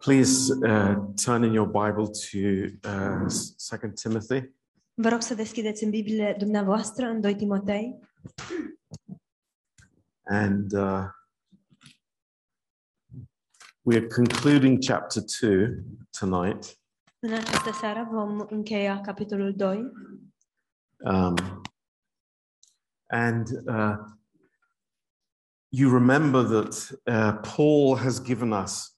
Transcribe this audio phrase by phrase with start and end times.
[0.00, 2.38] Please uh, turn in your Bible to
[2.84, 3.28] uh,
[3.80, 4.50] 2 Timothy.
[4.94, 7.98] Vă rog să deschideți în Biblie dumneavoastră în 2 Timotei
[10.24, 11.04] And uh,
[13.82, 15.84] we are concluding chapter 2
[16.18, 16.78] tonight.
[17.18, 19.92] În această seară vom încheia capitolul 2
[21.02, 21.62] Um,
[23.06, 23.96] and uh,
[25.68, 28.89] you remember that uh, Paul has given us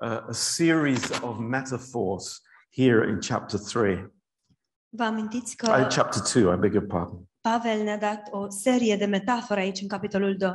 [0.00, 4.12] uh, a series of metaphors here in chapter 3.
[4.88, 7.28] Vă amintiți că Uh, chapter 2, I beg your pardon.
[7.40, 10.50] Pavel ne-a dat o serie de metafore aici în capitolul 2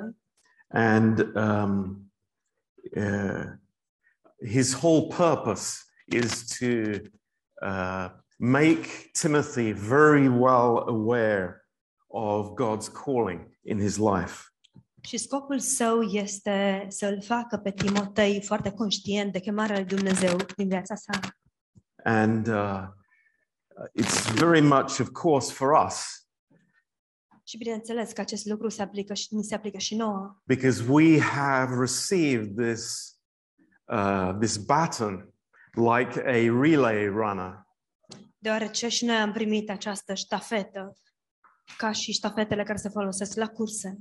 [0.68, 2.12] And um,
[2.96, 3.46] uh,
[4.46, 7.00] his whole purpose is to
[7.62, 11.68] uh, make Timothy very well aware
[12.08, 14.53] of God's calling in his life.
[15.04, 20.38] Și scopul său este să îl facă pe Timotei foarte conștient de chemarea lui Dumnezeu
[20.56, 21.20] din viața sa.
[22.04, 22.88] And uh,
[24.02, 26.28] it's very much, of course, for us
[27.44, 31.20] Și bineînțeles că acest lucru se aplică și ni se aplică și nouă, because we
[31.20, 33.14] have received this,
[33.86, 35.34] uh, this baton
[35.72, 37.68] like a relay runner.
[38.38, 40.94] deoarece și noi am primit această ștafetă
[41.78, 43.98] ca și ștafetele care se folosesc la curse.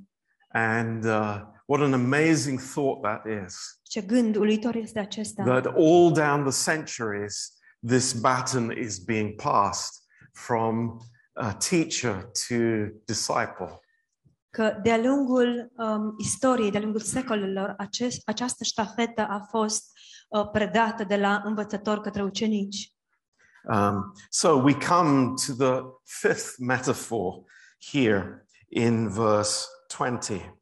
[0.52, 3.80] And uh, what an amazing thought that is.
[3.82, 5.42] Ce gând uluitor este acesta.
[5.44, 7.52] that all down the centuries,
[7.86, 11.00] this baton is being passed from
[11.32, 12.54] uh, teacher to
[13.04, 13.80] disciple.
[14.52, 19.84] că de-a lungul um, istoriei, de-a lungul secolelor, acest, această ștafetă a fost
[20.28, 22.92] uh, predată de la învățător către ucenici.
[23.64, 27.42] Um, so we come to the fifth metaphor
[27.92, 30.54] here in verse 20.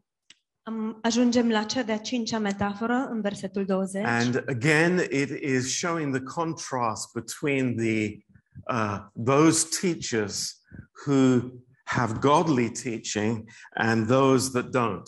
[0.70, 4.04] Um, ajungem la cea de-a cincea metaforă în versetul 20.
[4.04, 8.24] And again, it is showing the contrast between the
[8.66, 10.60] uh, those teachers
[11.06, 11.40] who
[11.84, 15.02] have godly teaching and those that don't.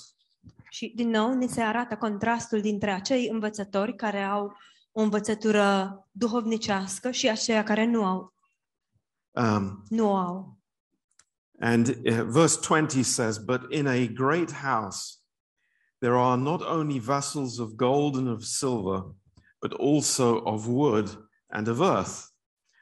[0.70, 4.56] Și din nou ni se arată contrastul dintre acei învățători care au
[4.92, 8.34] o învățătură duhovnicească și aceia care nu au.
[9.30, 10.61] Um, Nu o au.
[11.62, 15.18] And uh, verse 20 says, But in a great house
[16.00, 19.04] there are not only vessels of gold and of silver,
[19.60, 21.08] but also of wood
[21.50, 22.28] and of earth,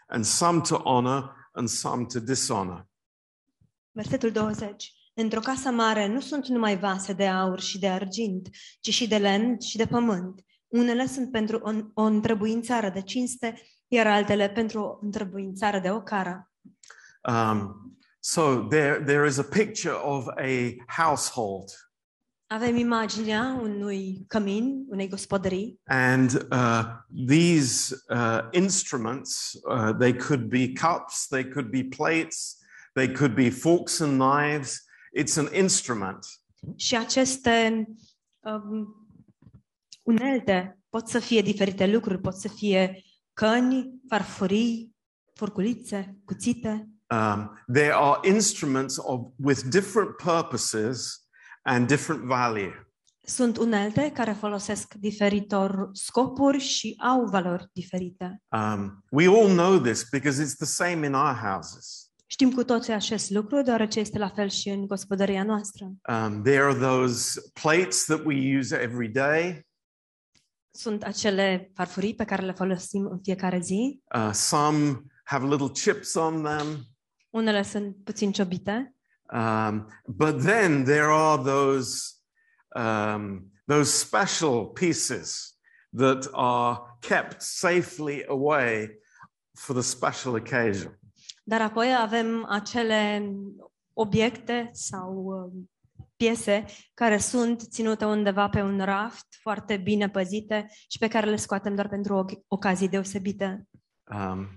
[0.09, 2.87] and some to honor and some to dishonor.
[3.93, 4.95] Versetul 20.
[5.15, 8.49] Într-o casă mare nu sunt numai vase de aur și de argint,
[8.81, 10.41] ci și de lemn și de pământ.
[10.69, 16.53] Unele sunt pentru o, o întrebuințare de cinste, iar altele pentru o întrebuințare de ocară.
[17.29, 21.71] Um, so there, there is a picture of a household,
[22.53, 26.85] Avem imaginea unui cămin, unei gospodării and uh,
[27.27, 32.59] these uh, instruments, uh, they could be cups, they could be plates,
[32.93, 34.85] they could be forks and knives.
[35.19, 36.27] It's an instrument.
[36.77, 37.87] și aceste
[38.41, 39.07] um,
[40.03, 43.03] unelte pot să fie diferite lucruri, pot să fie
[43.33, 44.97] căni, farfurii,
[45.35, 46.89] furculițe, cuțite.
[47.11, 51.21] Um, there are instruments of, with different purposes
[51.63, 52.73] and different value.
[53.25, 58.43] Sunt unelte care folosesc diferitor scopuri și au valori diferite.
[58.49, 62.11] Um, we all know this because it's the same in our houses.
[62.27, 65.85] Știm cu toții acest lucru, deoarece este la fel și în gospodăria noastră.
[65.85, 69.67] Um, there are those plates that we use every day.
[70.71, 74.01] Sunt acele farfurii pe care le folosim în fiecare zi.
[74.15, 76.90] Uh, some have little chips on them.
[77.31, 78.95] Unele sunt puțin ciobite,
[79.33, 82.15] Um, but then there are those,
[82.75, 85.57] um, those special pieces
[85.97, 88.99] that are kept safely away
[89.55, 90.99] for the special occasion.
[91.45, 93.31] dar apoi avem acele
[93.93, 95.71] obiecte sau um,
[96.17, 96.65] piese
[96.95, 101.75] care sunt ținute undeva pe un raft, foarte bine păzite și pe care le scoatem
[101.75, 103.69] doar pentru o- ocazii deosebite.
[104.15, 104.49] Um,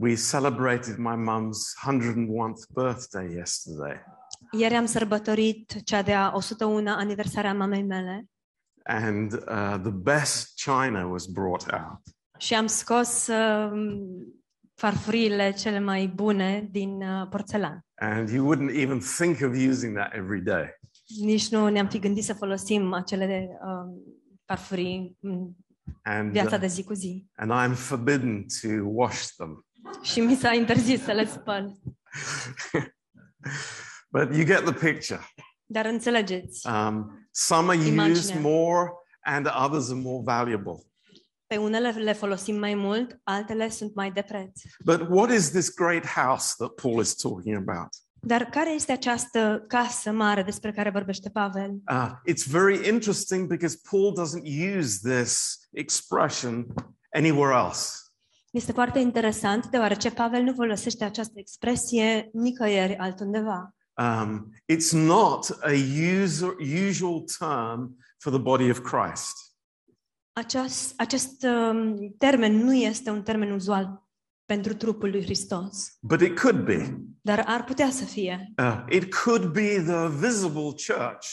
[0.00, 4.02] we celebrated my mum's 101st birthday yesterday,
[4.52, 8.26] Ieri am sărbătorit cea de-a 101 aniversare a mamei mele
[8.84, 12.00] and uh, the best china was brought out.
[12.38, 14.06] și am scos um,
[14.74, 17.80] farfuriile cele mai bune din uh, porțelan.
[17.94, 20.64] And you wouldn't even think of using that every day.
[21.20, 24.02] Nici nu ne-am fi gândit să folosim acele um,
[24.44, 25.50] farfurii în
[26.02, 27.26] And, viața uh, de zi cu zi.
[27.36, 29.65] and I'm forbidden to wash them.
[30.02, 31.76] Și mi s-a interzis să le spăl.
[34.12, 35.20] but you get the picture.
[35.66, 38.40] Dar înțelegeți, Um, some are used Imaginea.
[38.40, 38.90] more
[39.20, 40.80] and others are more valuable.
[41.46, 44.60] Pe unele le folosim mai mult, altele sunt mai de preț.
[44.84, 47.88] But what is this great house that Paul is talking about?
[48.20, 51.70] Dar care este această casă mare despre care vorbește Pavel?
[51.90, 56.66] Uh, it's very interesting because Paul doesn't use this expression
[57.14, 57.88] anywhere else.
[58.56, 63.74] Este foarte interesant deoarece Pavel nu folosește această expresie nicăieri altundeva.
[63.94, 65.72] Um, it's not a
[66.22, 66.54] user,
[66.88, 69.32] usual term for the body of Christ.
[70.32, 74.08] Acest, acest um, termen nu este un termen uzual
[74.44, 77.00] pentru trupul lui Hristos, But it could be.
[77.20, 78.52] dar ar putea să fie.
[78.58, 81.26] Uh, it could be the visible church.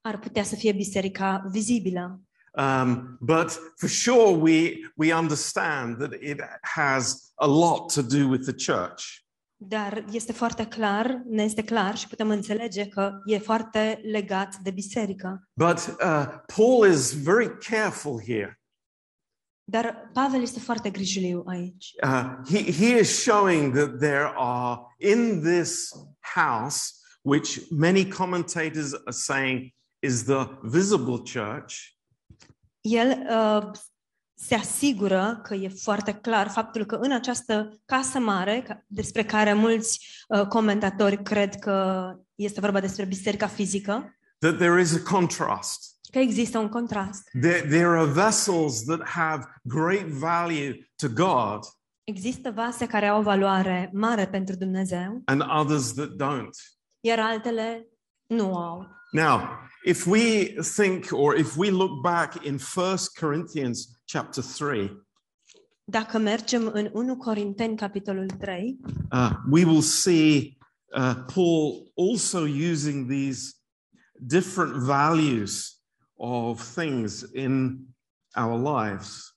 [0.00, 2.20] Ar putea să fie biserica vizibilă.
[2.56, 8.44] Um, but for sure, we, we understand that it has a lot to do with
[8.44, 9.24] the church.
[9.56, 14.70] Dar este foarte clar, ne este clar și putem înțelege că e foarte legat de
[14.70, 15.48] biserică.
[15.52, 18.60] But uh, Paul is very careful here.
[19.64, 21.92] Dar Pavel este foarte grijuliu aici.
[22.02, 25.92] Uh, he, he is showing that there are in this
[26.34, 26.92] house,
[27.22, 31.93] which many commentators are saying is the visible church,
[32.84, 33.70] El uh,
[34.34, 39.52] se asigură că e foarte clar faptul că în această casă mare, ca- despre care
[39.52, 45.98] mulți uh, comentatori cred că este vorba despre biserica fizică, that there is a contrast.
[46.12, 47.28] că există un contrast.
[47.40, 51.58] There, there are vessels that have great value to God
[52.04, 56.50] Există vase care au o valoare mare pentru Dumnezeu, and others that don't.
[57.00, 57.88] iar altele
[58.26, 58.86] nu au.
[59.10, 59.40] Now,
[59.84, 65.02] if we think or if we look back in 1 Corinthians chapter 3,
[65.86, 68.78] Dacă mergem în 1 Corinteni, capitolul 3,
[69.12, 70.56] uh, we will see
[70.96, 72.38] uh, Paul also
[72.72, 73.52] using these
[74.12, 75.82] different values
[76.16, 77.78] of things in
[78.36, 79.28] our lives.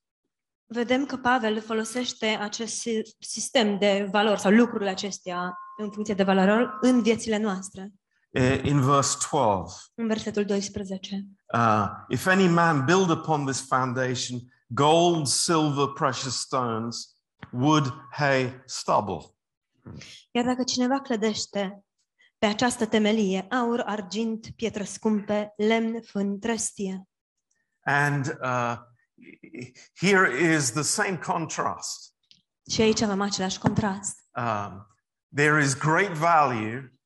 [0.70, 6.24] vedem că Pavel folosește acest si- sistem de valori sau lucrurile acestea în funcție de
[6.24, 7.92] valori în viețile noastre.
[8.30, 11.26] Uh, in verse 12, În versetul 12.
[11.54, 17.16] uh, if any man build upon this foundation gold, silver, precious stones,
[17.52, 19.22] wood, hay, stubble.
[20.32, 21.82] Iar dacă cineva clădește
[22.40, 27.08] pe această temelie aur, argint, pietre scumpe, lemn, fân, trestie.
[27.84, 28.76] And uh,
[29.94, 32.14] here is the same contrast.
[32.70, 34.20] Și aici avem același contrast.
[34.36, 34.88] Um,
[35.36, 36.97] there is great value,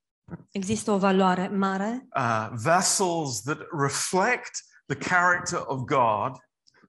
[0.52, 4.52] Există o valoare mare, uh, vessels that reflect
[4.86, 6.32] the character of God,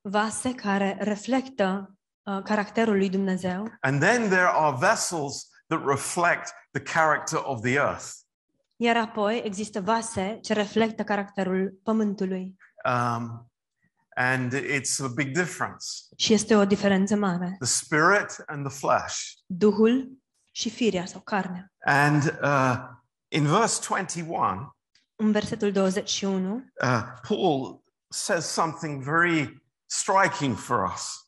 [0.00, 6.82] vase care reflectă uh, caracterul lui Dumnezeu and then there are vessels that reflect the
[6.82, 8.06] character of the earth.
[8.76, 12.56] Iar apoi există vase ce reflectă caracterul pământului.
[12.84, 13.50] Um,
[14.16, 15.86] and it's a big difference
[16.16, 17.56] Și este o diferență mare.
[17.58, 19.16] the spirit and the flesh.
[19.46, 20.08] Duhul
[20.50, 21.72] și firea sau carnea.
[21.84, 22.76] And uh,
[23.32, 24.76] in verse 21,
[25.16, 31.26] În versetul 21, uh, Paul says something very striking for us.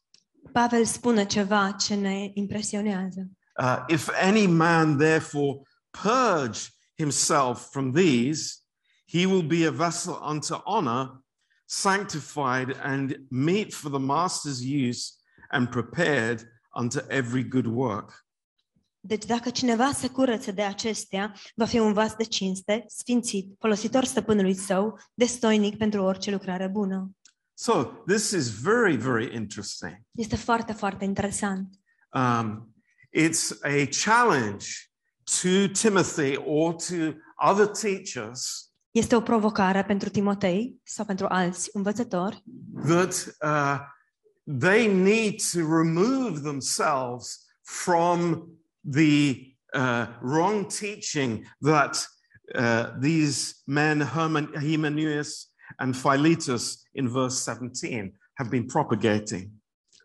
[0.52, 3.30] Pavel spune ceva ce ne impresionează.
[3.58, 5.60] Uh, if any man therefore
[5.90, 6.60] purge
[6.96, 8.64] himself from these,
[9.04, 11.22] he will be a vessel unto honor,
[11.66, 15.12] sanctified and meet for the master's use
[15.50, 18.23] and prepared unto every good work.
[19.06, 24.04] Deci dacă cineva se curăță de acestea, va fi un vas de cinste, sfințit, folositor
[24.04, 27.10] stăpânului său, destoinic pentru orice lucrare bună.
[27.54, 29.96] So this is very, very interesting.
[30.10, 31.68] Este foarte, foarte interesant.
[32.10, 32.74] Um,
[33.16, 34.66] it's a challenge
[35.40, 36.94] to Timothy or to
[37.50, 42.44] other teachers Este o provocare pentru Timotei sau pentru alți învățători
[42.86, 43.78] that uh,
[44.58, 48.48] they need to remove themselves from
[48.90, 52.06] the uh, wrong teaching that
[52.54, 55.48] uh, these men, Herman, Hymenaeus
[55.78, 59.50] and Philetus, in verse 17, have been propagating.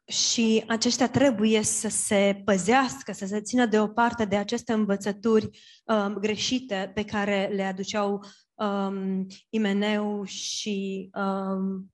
[0.08, 5.50] Și aceștia trebuie să se păzească, să se țină deoparte de aceste învățături
[5.84, 11.92] um, greșite pe care le aduceau um, Imeneu și um,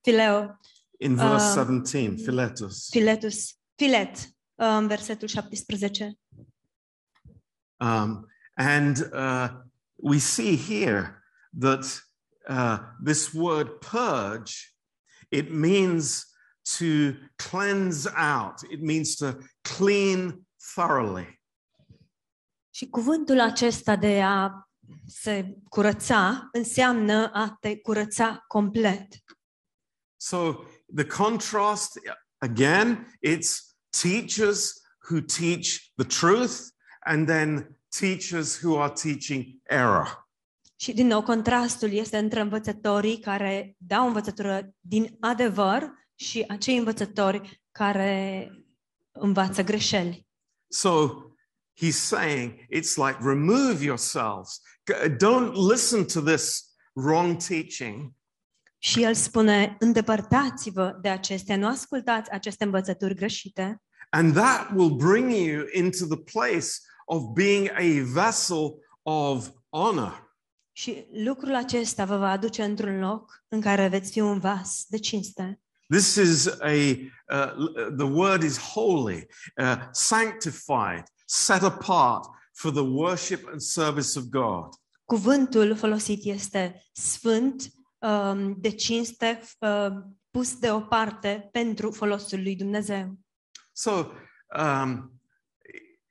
[0.00, 0.58] Fileo,
[0.98, 2.88] In verse Uh, 17, Philetus.
[2.90, 6.18] Filetus, Filet, um, versetul 17.
[7.76, 9.48] Um, and uh,
[9.96, 11.22] we see here
[11.58, 12.02] that
[12.48, 14.74] uh, this word purge,
[15.30, 16.24] it means
[16.78, 21.40] to cleanse out, it means to clean thoroughly.
[22.70, 24.50] Și cuvântul acesta de a
[25.06, 29.06] se curăța înseamnă a te curăța complet.
[30.16, 30.64] So
[30.94, 31.98] the contrast
[32.38, 33.65] again, it's
[34.02, 36.54] teachers who teach the truth
[37.00, 40.24] and then teachers who are teaching error.
[40.78, 47.62] Și din nou contrastul este între învățătorii care dau învățătură din adevăr și acei învățători
[47.70, 48.50] care
[49.12, 50.26] învață greșeli.
[50.68, 51.08] So
[51.84, 54.60] he's saying it's like remove yourselves.
[54.92, 58.12] G- Don't listen to this wrong teaching.
[58.78, 65.30] Și el spune, îndepărtați-vă de acestea, nu ascultați aceste învățături greșite And that will bring
[65.30, 70.26] you into the place of being a vessel of honor.
[70.76, 74.98] și lucrul acesta vă va aduce într-un loc în care veți fi un vas de
[74.98, 75.60] cinste.
[75.88, 83.48] This is a, uh, the word is holy, uh, sanctified, set apart for the worship
[83.48, 84.68] and service of God.
[85.04, 93.18] Cuvântul folosit este sfânt, um, de cinste, um, pus deoparte pentru folosul lui Dumnezeu.
[93.76, 94.12] So
[94.54, 95.10] um,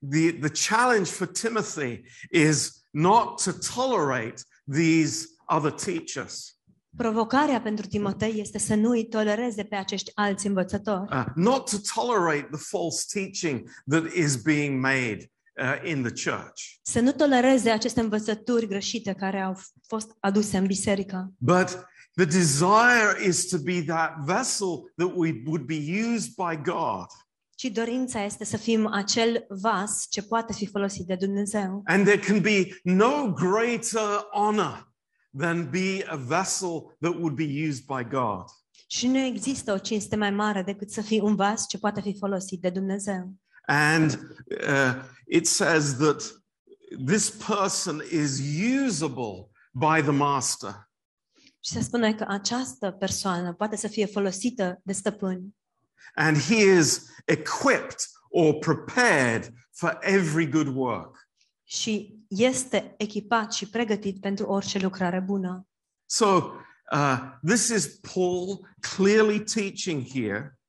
[0.02, 6.56] the, the challenge for Timothy is not to tolerate these other teachers,
[6.98, 11.78] Provocarea pentru Timotei este să nu îi tolereze pe acești alți învățători, uh, not to
[12.02, 15.32] tolerate the false teaching that is being made
[15.62, 20.66] uh, in the church, să nu tolereze aceste învățături greșite care au fost aduse în
[20.66, 26.62] biserică, but the desire is to be that vessel that we would be used by
[26.64, 27.06] God.
[27.66, 31.82] Ci dorința este să fim acel vas ce poate fi folosit de Dumnezeu.
[31.86, 34.94] And there can be no greater honor
[35.38, 38.44] than be a vessel that would be used by God.
[38.88, 42.18] Și nu există o cinste mai mare decât să fii un vas ce poate fi
[42.18, 43.34] folosit de Dumnezeu.
[43.66, 46.44] And uh, it says that
[47.06, 48.40] this person is
[48.86, 50.90] usable by the master.
[51.60, 55.56] Și se spune că această persoană poate să fie folosită de stăpâni
[56.16, 61.30] And he is equipped or prepared for every good work.
[61.64, 65.68] și este echipat și pregătit pentru orice lucrare bună.
[66.06, 66.52] So
[66.92, 70.60] uh, this is Paul clearly teaching here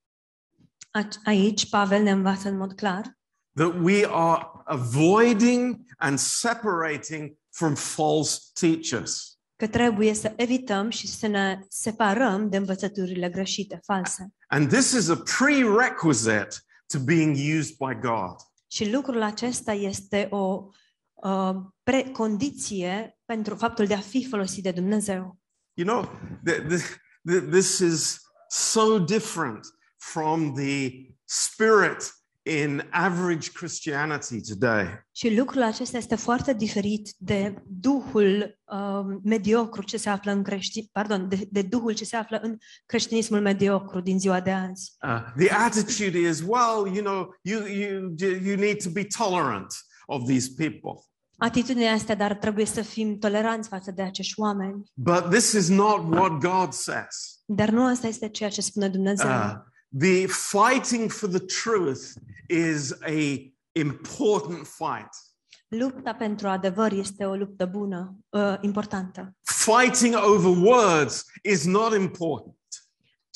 [1.25, 3.19] Aici Pavel ne învață în mod clar
[3.55, 9.36] that we are avoiding and separating from false teachers.
[9.57, 14.35] Că trebuie să evităm și să ne separăm de învățăturile greșite, false.
[14.49, 16.49] And this is a prerequisite
[16.87, 18.37] to being used by God.
[18.67, 20.69] Și lucrul acesta este o
[21.15, 25.39] uh, precondiție pentru faptul de a fi folosit de Dumnezeu.
[25.73, 26.97] You know, th- th-
[27.31, 30.91] th- this is so different from the
[31.25, 32.15] spirit
[32.47, 35.07] in average Christianity today.
[35.13, 40.89] Și lucrul acesta este foarte diferit de duhul uh, mediocru ce se află în creștin,
[40.93, 44.97] pardon, de, de duhul ce se află în creștinismul mediocru din ziua de azi.
[45.03, 49.75] Uh, the attitude is, well, you know, you, you, you need to be tolerant
[50.07, 51.01] of these people.
[51.39, 54.83] Atitudinea asta, dar trebuie să fim toleranți față de acești oameni.
[54.95, 57.41] But this is not what God says.
[57.47, 59.29] Dar nu asta este ceea ce spune Dumnezeu.
[59.29, 59.55] Uh,
[59.99, 62.17] the fighting for the truth
[62.49, 65.09] is a important fight.
[65.69, 69.35] Lupta pentru adevăr este o luptă bună, uh, importantă.
[69.43, 72.56] Fighting over words is not important.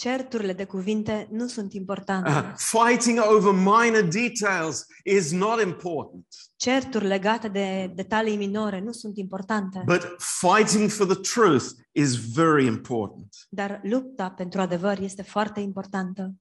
[0.00, 2.30] Certurile de cuvinte nu sunt importante.
[2.30, 6.26] Uh, fighting over minor details is not important.
[6.56, 9.82] Certuri legate de detalii minore nu sunt importante.
[9.86, 13.36] But fighting for the truth is very important.
[13.48, 16.34] Dar lupta pentru adevăr este foarte importantă.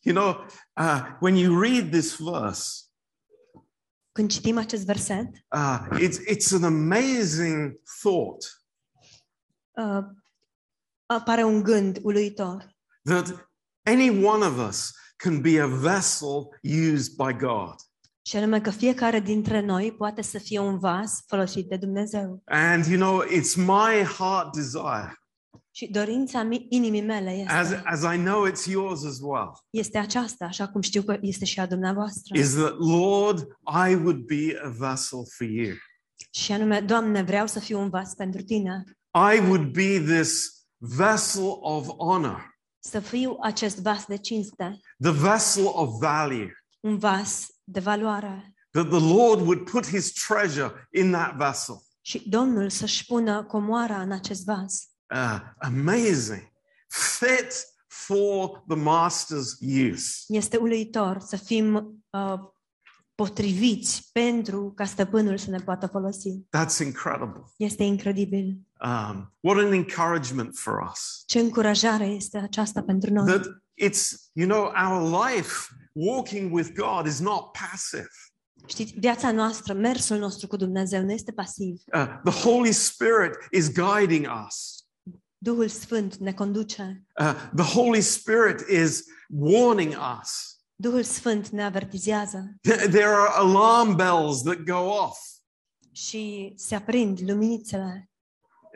[0.00, 0.44] You know,
[0.76, 2.82] uh, when you read this verse,
[4.12, 8.64] Când citim acest verset, uh, it's, it's an amazing thought
[9.70, 10.04] uh,
[11.06, 12.73] apare un gând uluitor.
[13.04, 13.48] That
[13.86, 16.48] any one of us can be a vessel
[16.92, 17.74] used by God.
[18.26, 22.42] Și anume că fiecare dintre noi poate să fie un vas folosit de Dumnezeu.
[22.44, 25.18] And you know, it's my heart desire,
[25.70, 30.68] Și dorința inimii mele as, as I know it's yours as well, este aceasta, așa
[30.68, 32.38] cum știu că este și a dumneavoastră.
[32.38, 33.40] is that, Lord,
[33.88, 35.74] I would be a vessel for you.
[36.30, 38.84] Și anume, Doamne, vreau să fiu un vas pentru Tine.
[39.34, 42.53] I would be this vessel of honor,
[42.88, 48.54] Să fiu acest vas de cinste, the vessel of value, un vas de valoare.
[48.70, 51.82] that the Lord would put his treasure in that vessel.
[52.00, 54.88] Și Domnul să-și pună comoara în acest vas.
[55.14, 56.52] Uh, amazing.
[56.88, 59.58] Fit for the master's
[59.92, 60.24] use.
[60.28, 61.74] Este uluitor să fim
[62.10, 62.34] uh,
[63.14, 66.28] potriviți pentru ca stăpânul să ne poată folosi.
[66.30, 67.42] That's incredible.
[67.56, 68.58] Este incredibil.
[68.84, 71.22] Um, what an encouragement for us.
[71.26, 73.26] Ce încurajare este aceasta pentru noi.
[73.26, 73.46] That
[73.82, 75.52] it's, you know, our life
[75.92, 78.08] walking with God is not passive.
[78.66, 81.82] Știți, viața noastră, mersul nostru cu Dumnezeu nu este pasiv.
[81.94, 84.84] Uh, the Holy Spirit is guiding us.
[85.38, 87.04] Duhul Sfânt ne conduce.
[87.20, 90.53] Uh, the Holy Spirit is warning us.
[90.84, 95.18] Duhul Sfânt ne avertizează There are alarm bells that go off
[95.92, 98.10] și se aprind luminițele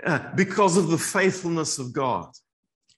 [0.06, 2.28] uh, because of the faithfulness of God.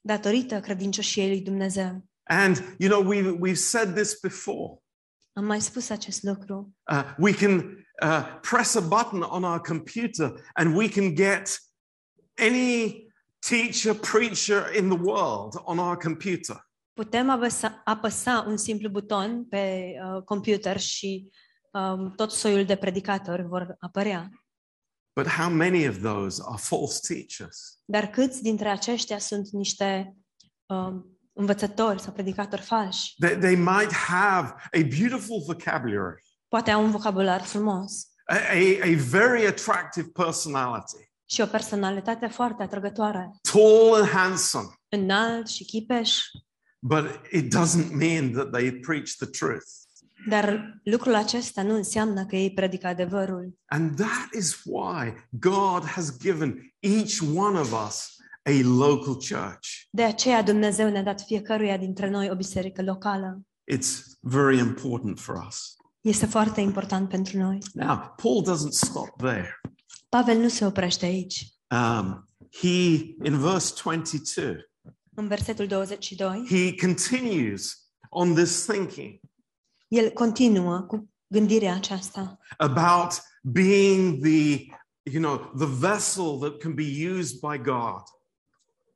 [0.01, 2.05] datorită credincioșiei lui Dumnezeu.
[2.23, 4.81] And, you know, we've, we've said this before.
[5.33, 6.75] Am mai spus acest lucru.
[6.91, 11.57] Uh, we can uh, press a button on our computer and we can get
[12.37, 13.07] any
[13.39, 16.69] teacher, preacher in the world on our computer.
[17.01, 21.31] Putem apăsa, apăsa un simplu buton pe uh, computer și
[21.71, 24.29] um, tot soiul de predicatori vor apărea.
[25.15, 27.79] But how many of those are false teachers?
[27.85, 30.15] Dar câți dintre aceștia sunt niște
[30.65, 33.15] um, învățători sau predicatori falși?
[33.19, 38.95] They, they might have a beautiful vocabulary, Poate au un vocabular frumos a, a, a
[39.09, 46.19] very attractive personality, și o personalitate foarte atrăgătoare, tall and handsome, înalt și chipeș,
[46.81, 49.67] but it doesn't mean that they preach the truth.
[50.29, 53.59] dar lucrul acesta nu înseamnă că ei predică adevărul.
[53.65, 59.67] And that is why God has given each one of us a local church.
[59.91, 63.41] De aceea Dumnezeu ne-a dat fiecăruia dintre noi o biserică locală.
[63.73, 65.75] It's very important for us.
[66.01, 67.57] Este foarte important pentru noi.
[67.73, 69.61] Now, Paul doesn't stop there.
[70.09, 71.47] Pavel nu se oprește aici.
[71.69, 72.25] Um,
[72.61, 72.67] he,
[73.23, 74.70] in verse 22,
[75.15, 79.19] În versetul 22, he continues on this thinking
[79.87, 84.65] el continuă cu gândirea aceasta about being the,
[85.03, 88.01] you know, the vessel that can be used by God.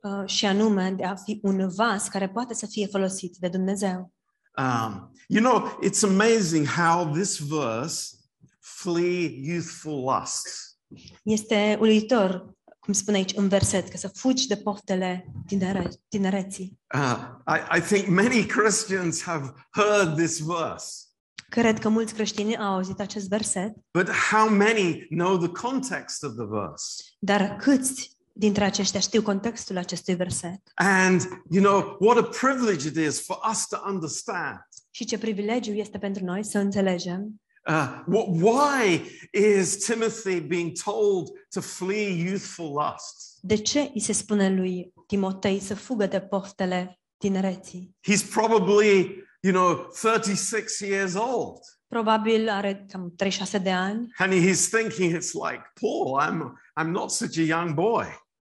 [0.06, 4.14] uh, și anume de a fi un vas care poate să fie folosit de Dumnezeu.
[4.58, 8.16] Um, you know, it's amazing how this verse,
[8.60, 10.78] flee youthful lusts.
[11.24, 12.55] Este uluitor,
[12.86, 16.80] cum spune aici în verset, că să fugi de poftele tinere, tinereții.
[16.94, 17.18] Uh,
[17.48, 21.06] I, I think many Christians have heard this verse,
[21.50, 26.34] Cred că mulți creștini au auzit acest verset, but how many know the context of
[26.36, 27.04] the verse?
[27.20, 30.62] dar câți dintre aceștia știu contextul acestui verset?
[30.76, 34.60] And, you know, what a privilege it is for us to understand.
[34.92, 39.02] Și ce privilegiu este pentru noi să înțelegem Uh, why
[39.32, 43.34] is Timothy being told to flee youthful lusts?
[43.42, 47.96] de ce îi se spune lui Timotei să fugă de poftele tinereții.
[48.12, 51.58] He's probably, you know, 36 years old.
[51.88, 57.12] Probabil are cam 36 de ani And he's thinking, it's like, Paul, I'm, I'm not
[57.12, 58.06] such a young boy.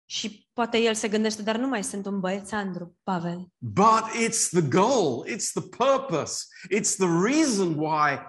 [0.05, 3.47] și poate el se gândește, dar nu mai sunt un băiețandru, Pavel.
[3.57, 8.19] But it's the goal, it's the purpose, it's the reason why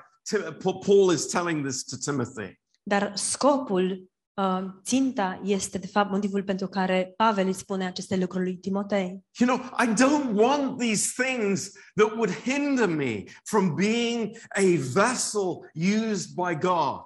[0.85, 2.61] Paul is telling this to Timothy.
[2.83, 8.45] Dar scopul, uh, ținta este de fapt motivul pentru care Pavel îi spune aceste lucruri
[8.45, 9.25] lui Timotei.
[9.39, 15.71] You know, I don't want these things that would hinder me from being a vessel
[15.75, 17.03] used by God.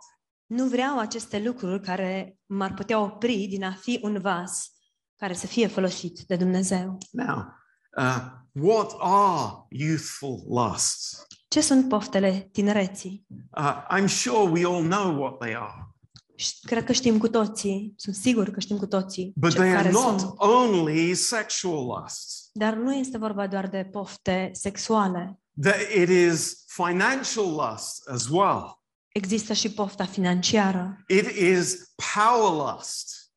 [0.46, 4.70] Nu vreau aceste lucruri care m-ar putea opri din a fi un vas
[5.16, 6.98] care să fie folosit de Dumnezeu.
[7.10, 7.54] Now,
[7.96, 8.18] uh,
[8.52, 11.26] what are youthful lusts?
[11.56, 13.26] Ce sunt poftele tinereții?
[13.50, 15.88] Uh, I'm sure we all know what they are,
[16.34, 19.68] Și Cred că știm cu toții, sunt sigur că știm cu toții but ce, they
[19.68, 20.34] are care not sunt.
[20.36, 22.50] only sexual lusts.
[22.52, 25.40] Dar nu este vorba doar de pofte sexuale.
[25.60, 28.82] That it is financial lust as well.
[29.08, 33.30] Există și pofta financiară, It is power lust.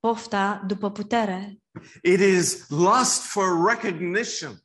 [0.00, 1.62] pofta după putere,
[2.02, 4.62] It is lust for recognition.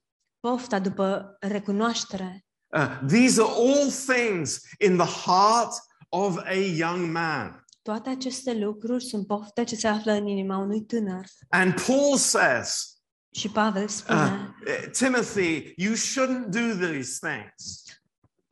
[0.48, 2.46] Pofta după recunoaștere.
[2.76, 5.74] Uh, these are all things in the heart
[6.10, 7.64] of a young man.
[7.82, 11.26] Toate aceste lucruri sunt pofte ce se află în inima unui tânăr.
[11.50, 12.98] And Paul says,
[13.36, 14.50] Și Pavel uh,
[14.92, 17.84] Timothy, you shouldn't do these things.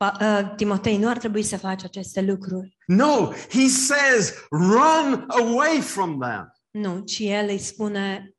[0.04, 2.76] pa- uh, Timotei, nu ar trebui să faci aceste lucruri.
[2.86, 6.52] No, he says, run away from them.
[6.70, 8.34] Nu, ci el îi spune,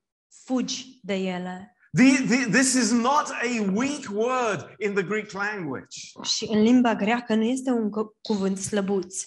[0.46, 1.73] fugi de ele.
[1.96, 5.98] The, the, this is not a weak word in the Greek language.
[6.24, 9.22] Și în limba greacă nu este un cu- cuvânt slăbuț.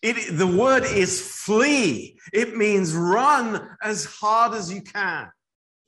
[0.00, 2.14] It, the word is flee.
[2.32, 5.36] It means run as hard as you can.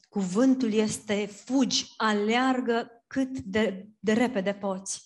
[0.08, 5.02] Cuvântul este fugi, aleargă cât de, de repede poți.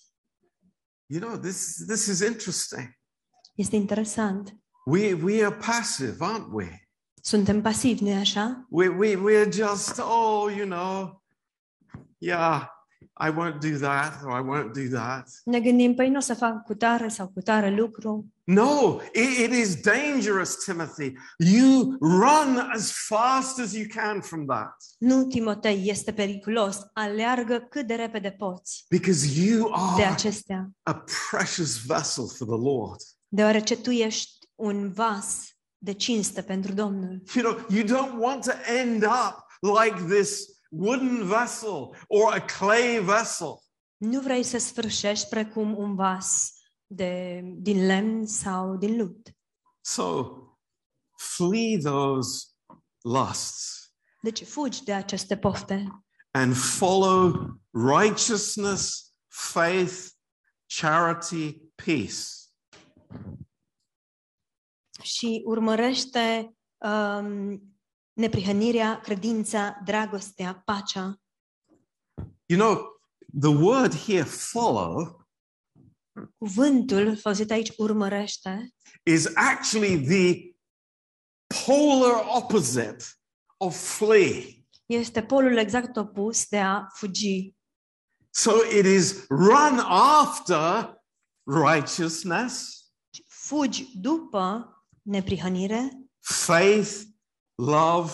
[1.05, 2.97] You know, this, this is interesting.
[3.55, 4.55] Este interesant.
[4.85, 6.86] We, we are passive, aren't we?
[7.27, 8.67] Suntem pasivi, nu așa?
[8.69, 11.21] We, we, we're just, oh, you know,
[12.17, 12.67] yeah,
[13.19, 15.29] I won't do that or I won't do that.
[15.43, 18.25] Ne gândim, păi nu o să fac cu tare sau cu tare lucru.
[18.43, 21.13] No, it, it is dangerous, Timothy.
[21.37, 26.79] You run as fast as you can from that Nu, Timotei, este periculos.
[26.93, 32.69] Aleargă cât de repede poți because you de are acestea, a precious vessel for the
[32.69, 33.01] Lord.
[33.27, 37.23] deoarece tu ești un vas de cinste pentru Domnul.
[37.35, 42.99] You know, you don't want to end up like this wooden vessel or a clay
[43.03, 43.63] vessel.
[43.97, 46.53] Nu vrei să sfârșești precum un vas
[46.85, 49.27] de, din lemn sau din lut.
[49.81, 50.27] So
[51.15, 52.45] flee those
[53.01, 53.77] lusts
[54.21, 60.13] Deci fugi de aceste pofte and follow righteousness, faith,
[60.65, 62.49] charity, peace.
[65.07, 67.61] Și urmărește um,
[68.13, 71.21] neprihănirea, credința, dragostea, pacea.
[72.45, 73.01] You know,
[73.39, 75.25] the word here follow
[76.37, 80.55] Cuvântul folosit aici urmărește is actually the
[81.65, 83.05] polar opposite
[83.57, 84.65] of flee.
[84.85, 87.55] este polul exact opus de a fugi.
[88.29, 90.95] So it is run after
[91.43, 92.75] righteousness,
[93.27, 94.71] Fugi după
[95.07, 95.89] neprihănire,
[96.19, 96.91] faith,
[97.55, 98.11] love,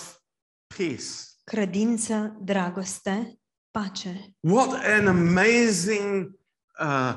[0.78, 1.06] peace.
[1.44, 3.40] credință, dragoste,
[3.72, 4.36] pace.
[4.40, 6.40] What an amazing
[6.80, 7.14] uh,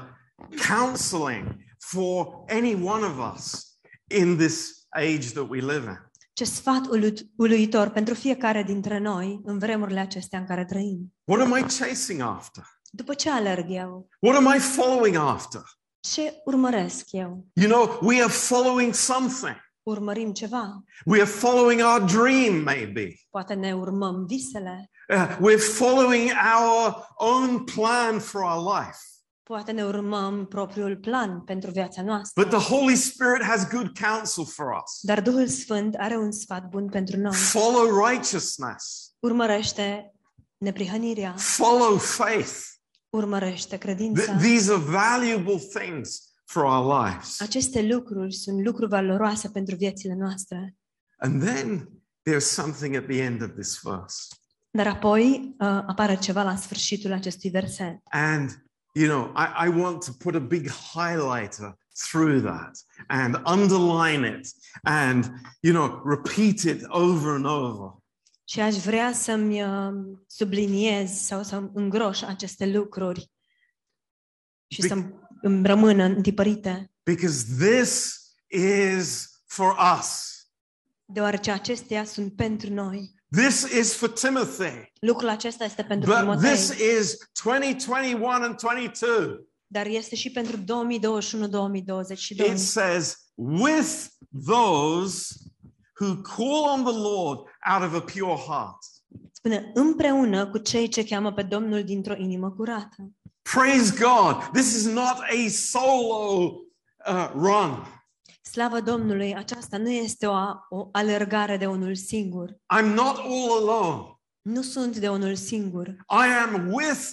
[0.68, 3.76] counseling for any one of us
[4.10, 6.04] in this age that we live in.
[6.32, 11.14] Ce sfat ulu- uluitor pentru fiecare dintre noi în vremurile acestea în care trăim.
[11.24, 12.64] What am I chasing after?
[12.90, 14.08] După ce alerg eu?
[14.20, 15.62] What am I following after?
[16.00, 17.46] Ce urmăresc eu?
[17.52, 19.56] You know, we are following something.
[19.90, 20.82] Urmărim ceva?
[21.04, 23.14] We are following our dream, maybe.
[23.30, 24.90] Poate ne urmăm visele?
[25.08, 28.98] Uh, we're following our own plan for our life.
[29.42, 32.42] Poate ne urmăm propriul plan pentru viața noastră.
[32.42, 34.98] But the Holy Spirit has good counsel for us.
[35.00, 37.34] Dar Duhul Sfânt are un sfat bun pentru noi.
[37.34, 40.12] Follow righteousness, Urmărește
[40.58, 42.52] neprihănirea, follow faith.
[43.08, 44.36] urmărește Th- credința.
[44.36, 47.40] these are valuable things for our lives.
[47.40, 50.76] Aceste lucruri sunt lucruri valoroase pentru viețile noastre.
[51.18, 51.88] And then
[52.30, 54.16] there's something at the end of this verse.
[54.70, 57.98] Dar apoi uh, apare ceva la sfârșitul acestui verset.
[58.04, 61.76] And, you know, I, I want to put a big highlighter
[62.10, 64.48] through that and underline it
[64.82, 65.24] and,
[65.60, 68.04] you know, repeat it over and over.
[68.48, 73.30] Și aș vrea să-mi uh, subliniez sau să îngroș aceste lucruri
[74.66, 74.94] și Bec- să
[75.42, 80.30] îmi rămână întipărite, Because this is for us.
[81.04, 83.14] deoarece acestea sunt pentru noi.
[83.30, 84.92] This is for Timothy.
[85.00, 86.68] Lucrul acesta este pentru But Timotei, this
[86.98, 89.48] is 2021 and 22.
[89.66, 92.50] dar este și pentru 2021-2022.
[92.50, 94.06] It says, with
[94.46, 95.34] those
[96.00, 97.38] who call on the Lord
[97.72, 98.78] out of a pure heart.
[99.32, 103.10] Spune, împreună cu cei ce cheamă pe Domnul dintr-o inimă curată.
[103.52, 104.52] Praise God.
[104.52, 106.62] This is not a solo
[107.06, 107.86] uh, run.
[108.42, 110.34] Slavă Domnului, aceasta nu este o,
[110.68, 112.50] o alergare de unul singur.
[112.50, 114.20] I'm not all alone.
[114.42, 115.86] Nu sunt de unul singur.
[116.08, 117.10] I am with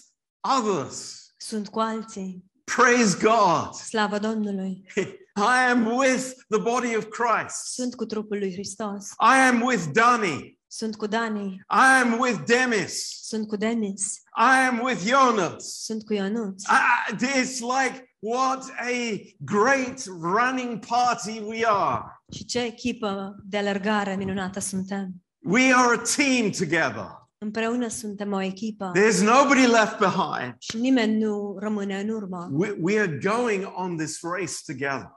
[0.59, 1.27] others.
[1.37, 2.43] Sunt cu alții.
[2.63, 3.73] Praise God.
[3.73, 4.85] Slavă Domnului.
[5.35, 7.55] I am with the body of Christ.
[7.73, 9.09] Sunt cu trupul lui Hristos.
[9.09, 10.59] I am with Dani.
[10.75, 11.65] Sunt cu Dani.
[11.69, 13.19] I am with Demis.
[13.21, 14.15] Sunt cu Denis.
[14.37, 15.83] I am with Jonas.
[15.83, 16.63] Sunt cu Ionuț.
[16.63, 22.03] I- it's like what a great running party we are.
[22.31, 25.11] Și ce echipă de alergare minunată suntem.
[25.43, 27.05] We are a team together.
[27.37, 28.91] Împreună suntem o echipă.
[28.95, 30.55] There's nobody left behind.
[30.59, 32.49] Și nimeni nu rămâne în urmă.
[32.51, 35.11] We, we are going on this race together.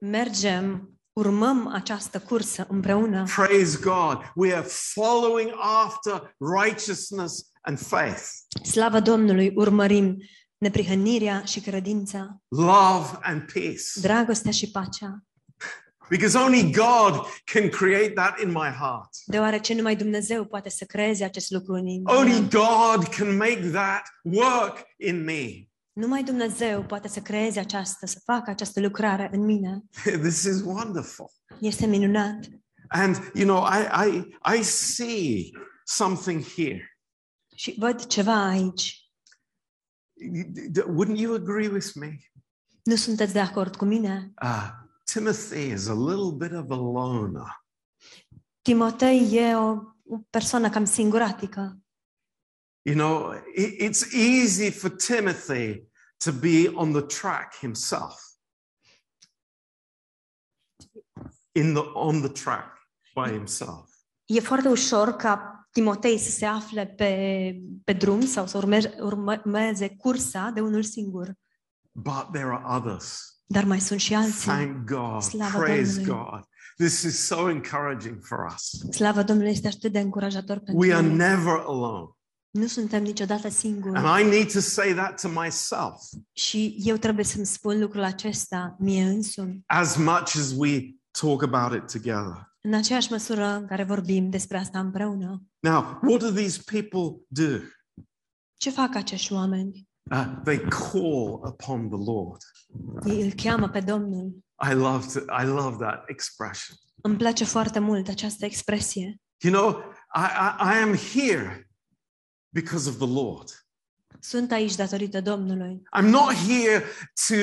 [0.00, 3.24] Mergem, urmăm această cursă împreună.
[3.36, 4.32] Praise God.
[4.34, 5.50] We are following
[5.84, 8.22] after righteousness and faith,
[8.62, 10.16] Slavă Domnului, urmărim
[10.58, 13.82] neprihănirea și credința, love and peace.
[14.00, 15.24] dragostea și pacea,
[16.08, 19.08] Because only God can create that in my heart.
[19.26, 22.16] deoarece numai Dumnezeu poate să creeze acest lucru în inima.
[22.18, 22.48] Only mea.
[22.48, 25.68] God can make that work in me.
[25.92, 29.82] Numai Dumnezeu poate să creeze această, să facă această lucrare în mine.
[30.22, 31.30] This is wonderful.
[31.60, 32.48] Este minunat.
[32.88, 35.50] And you know, I I I see
[35.84, 36.98] something here.
[37.54, 39.10] Și văd ceva aici.
[40.96, 42.16] Wouldn't you agree with me?
[42.82, 44.32] Nu sunteți de acord cu mine?
[44.42, 44.68] Uh,
[45.04, 47.64] Timothy is a little bit of a loner.
[48.62, 49.70] Timotei e o,
[50.04, 51.78] o persoană cam singuratică.
[52.82, 53.34] You know,
[53.78, 55.88] it's easy for Timothy
[56.24, 58.20] to be on the track himself.
[61.52, 62.78] In the on the track
[63.14, 63.88] by himself.
[64.24, 69.88] E foarte ușor ca Timotei să se afle pe, pe drum sau să urme, urmeze
[69.88, 71.34] cursa de unul singur.
[71.92, 73.34] But there are others.
[73.46, 74.50] Dar mai sunt și alții.
[74.50, 75.22] Thank God.
[75.22, 76.30] Slava Praise Domnului.
[76.30, 76.44] God.
[76.76, 78.70] This is so encouraging for us.
[78.90, 81.16] Slavă Domnului este atât de încurajator pentru We are noi.
[81.16, 82.08] never alone.
[82.50, 83.98] Nu suntem niciodată singuri.
[83.98, 86.00] And I need to say that to myself
[86.32, 89.62] Și eu trebuie să-mi spun lucrul acesta mie însumi.
[89.66, 92.48] as much as we talk about it together.
[92.62, 95.42] În aceeași măsură în care vorbim despre asta împreună.
[95.60, 97.58] Now, what do these people do?
[98.56, 99.88] Ce fac acești oameni?
[100.10, 102.42] Uh, they call upon the Lord.
[103.04, 104.44] Ei îl cheamă pe Domnul.
[104.70, 106.76] I love to, I love that expression.
[107.02, 109.20] Îmi place foarte mult această expresie.
[109.42, 109.78] You know,
[110.14, 111.69] I, I, I am here
[112.50, 113.64] because of the Lord.
[114.20, 115.82] Sunt aici datorită Domnului.
[115.98, 116.84] I'm not here
[117.28, 117.34] to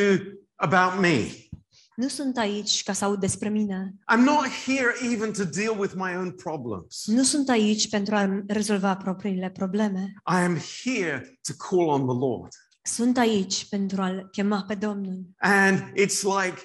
[0.55, 1.47] about me.
[1.95, 3.93] Nu sunt aici ca să aud despre mine.
[4.13, 7.03] I'm not here even to deal with my own problems.
[7.05, 10.13] Nu sunt aici pentru a rezolva propriile probleme.
[10.31, 12.51] I am here to call on the Lord.
[12.81, 15.25] Sunt aici pentru a-L chema pe Domnul.
[15.37, 16.61] And it's like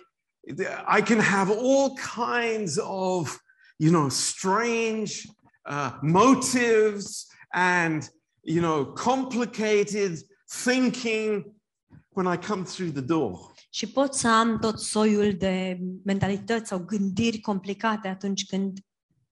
[0.98, 3.38] I can have all kinds of,
[3.76, 5.12] you know, strange
[5.70, 8.10] uh, motives and,
[8.44, 10.18] you know, complicated
[10.64, 11.44] thinking
[12.08, 13.50] when I come through the door.
[13.70, 18.78] Și pot să am tot soiul de mentalități sau gândiri complicate atunci când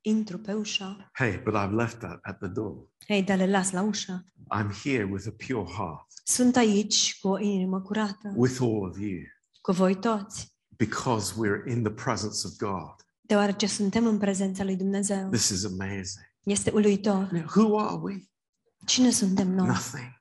[0.00, 1.10] intru pe ușă.
[1.12, 2.88] Hey, but I've left that at the door.
[3.06, 4.24] Ei, dar le las la ușă.
[4.56, 8.98] I'm here with a pure heart, Sunt aici cu o inimă curată, with all of
[8.98, 9.18] you,
[9.60, 12.94] cu voi toți, because we're in the presence of God.
[13.20, 15.28] deoarece suntem în prezența lui Dumnezeu.
[15.28, 16.24] This is amazing.
[16.42, 17.28] Este uluitor.
[17.32, 18.14] Now, who are we?
[18.86, 19.66] Cine suntem noi?
[19.66, 20.18] Nothing.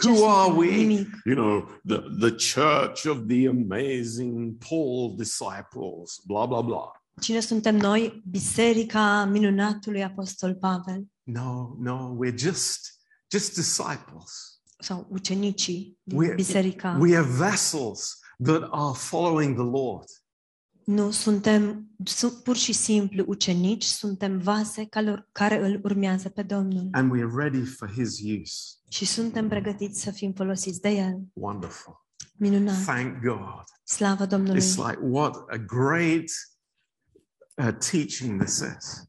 [0.00, 0.56] Ce Who are suntem?
[0.56, 0.76] we?
[0.86, 1.08] Nimic.
[1.24, 6.90] You know, the, the church of the amazing Paul disciples, blah, blah, blah.
[7.20, 8.22] Cine suntem noi?
[8.30, 12.80] Biserica minunatului Apostol Pavel No, no, we're just
[13.30, 14.60] just disciples.
[14.78, 16.96] sau ucenicii din We're- biserica.
[17.00, 20.04] We are vessels that are following the Lord.
[20.84, 26.88] Nu, suntem su- pur și simplu ucenici, suntem vase care, care îl urmează pe Domnul
[26.92, 28.78] And we are ready for his use.
[28.88, 31.20] și suntem pregătiți să fim folosiți de El.
[31.32, 32.06] Wonderful.
[32.38, 32.82] Minunat!
[32.84, 33.64] Thank God.
[33.84, 34.60] Slavă Domnului!
[34.60, 36.30] It's like what a great
[37.54, 39.08] uh, teaching this is.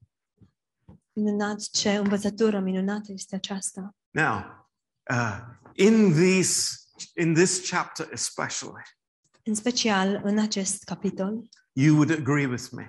[1.13, 1.61] Minunat!
[1.69, 3.95] Ce învățătură minunată este aceasta!
[4.11, 4.69] Now,
[5.11, 5.39] uh,
[5.73, 6.69] in these
[7.15, 8.83] in this chapter especially,
[9.47, 12.88] În special în acest capitol, you would agree with me.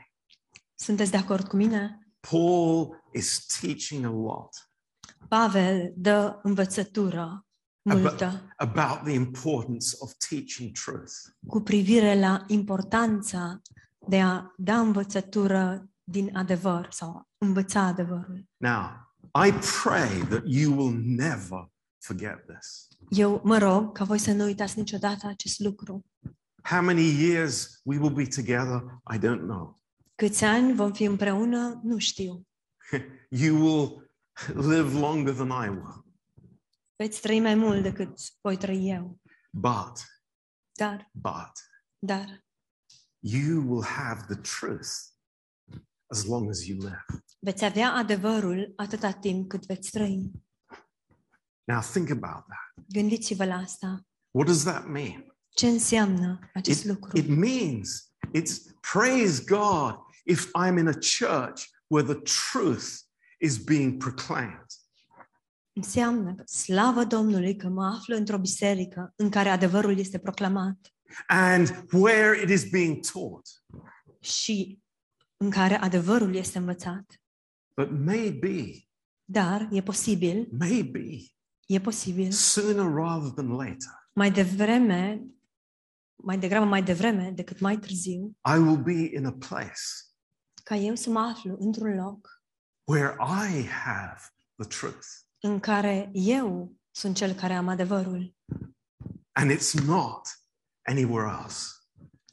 [0.75, 2.09] sunteți de acord cu mine?
[2.31, 4.71] Paul is teaching a lot
[5.29, 7.47] Pavel dă învățătură
[7.83, 11.13] multă about the importance of teaching truth.
[11.47, 13.61] cu privire la importanța
[14.09, 18.45] de a da învățătură din adevăr sau a învăța adevărul.
[18.57, 19.15] Now,
[19.47, 22.89] I pray that you will never forget this.
[23.09, 26.05] Eu mă rog ca voi să nu uitați niciodată acest lucru.
[26.69, 29.81] How many years we will be together, I don't know.
[30.15, 32.47] Câți ani vom fi împreună, nu știu.
[33.31, 34.11] You will
[34.55, 36.05] live longer than I will.
[36.97, 39.21] Veți trăi mai mult decât voi trăi eu.
[39.53, 39.93] But,
[40.73, 41.53] Dar, but,
[41.99, 42.45] dar,
[43.19, 44.89] you will have the truth
[46.07, 47.05] as long as you live.
[47.39, 50.31] veți avea adevărul atâta timp cât veți trăi.
[51.65, 52.85] Now, think about that.
[52.89, 54.07] Gândiți-vă la asta.
[54.31, 55.36] What does that mean?
[55.57, 57.19] Ce înseamnă acest It, lucru?
[57.19, 58.57] it means it's
[58.93, 62.87] praise God if I'm in a church where the truth
[63.39, 64.65] is being proclaimed.
[65.73, 70.95] Înseamnă că slavă Domnului că mă aflu într-o biserică în care adevărul este proclamat
[71.27, 73.47] and where it is being taught.
[74.21, 74.79] și
[75.37, 77.21] în care adevărul este învățat.
[77.77, 78.71] But maybe,
[79.25, 81.09] Dar e posibil, maybe
[81.67, 85.23] e posibil, sooner rather than later, mai devreme,
[86.27, 89.81] mai degrabă mai devreme decât mai târziu, I will be in a place
[90.65, 92.43] ca eu să mă aflu într-un loc
[92.85, 94.21] where I have
[94.57, 95.07] the truth.
[95.41, 98.35] în care eu sunt cel care am adevărul
[99.33, 100.21] And it's not
[100.83, 101.67] anywhere else.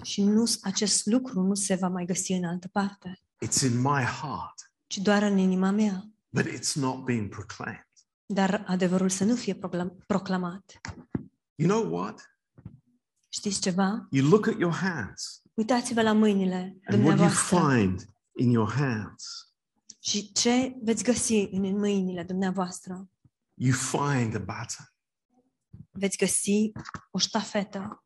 [0.03, 4.03] și nu, acest lucru nu se va mai găsi în altă parte, It's in my
[4.03, 6.03] heart, ci doar în inima mea.
[6.29, 7.87] but it's not being proclaimed.
[8.25, 10.71] Dar adevărul să nu fie proclam- proclamat.
[11.55, 12.32] You know what?
[13.33, 14.07] Știți ceva?
[14.09, 18.71] You look at your hands, Uitați-vă la mâinile and what you dumneavoastră find in your
[18.71, 19.53] hands,
[19.99, 23.09] și ce veți găsi în mâinile dumneavoastră.
[23.53, 24.85] you find a baton.
[25.91, 26.71] Veți găsi
[27.11, 28.03] o ștafetă.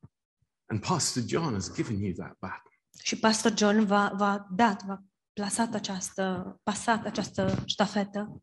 [0.66, 2.72] And Pastor John has given you that baton.
[3.04, 8.42] Și Pastor John v-a, v-a dat, v-a plasat această, pasat această ștafetă.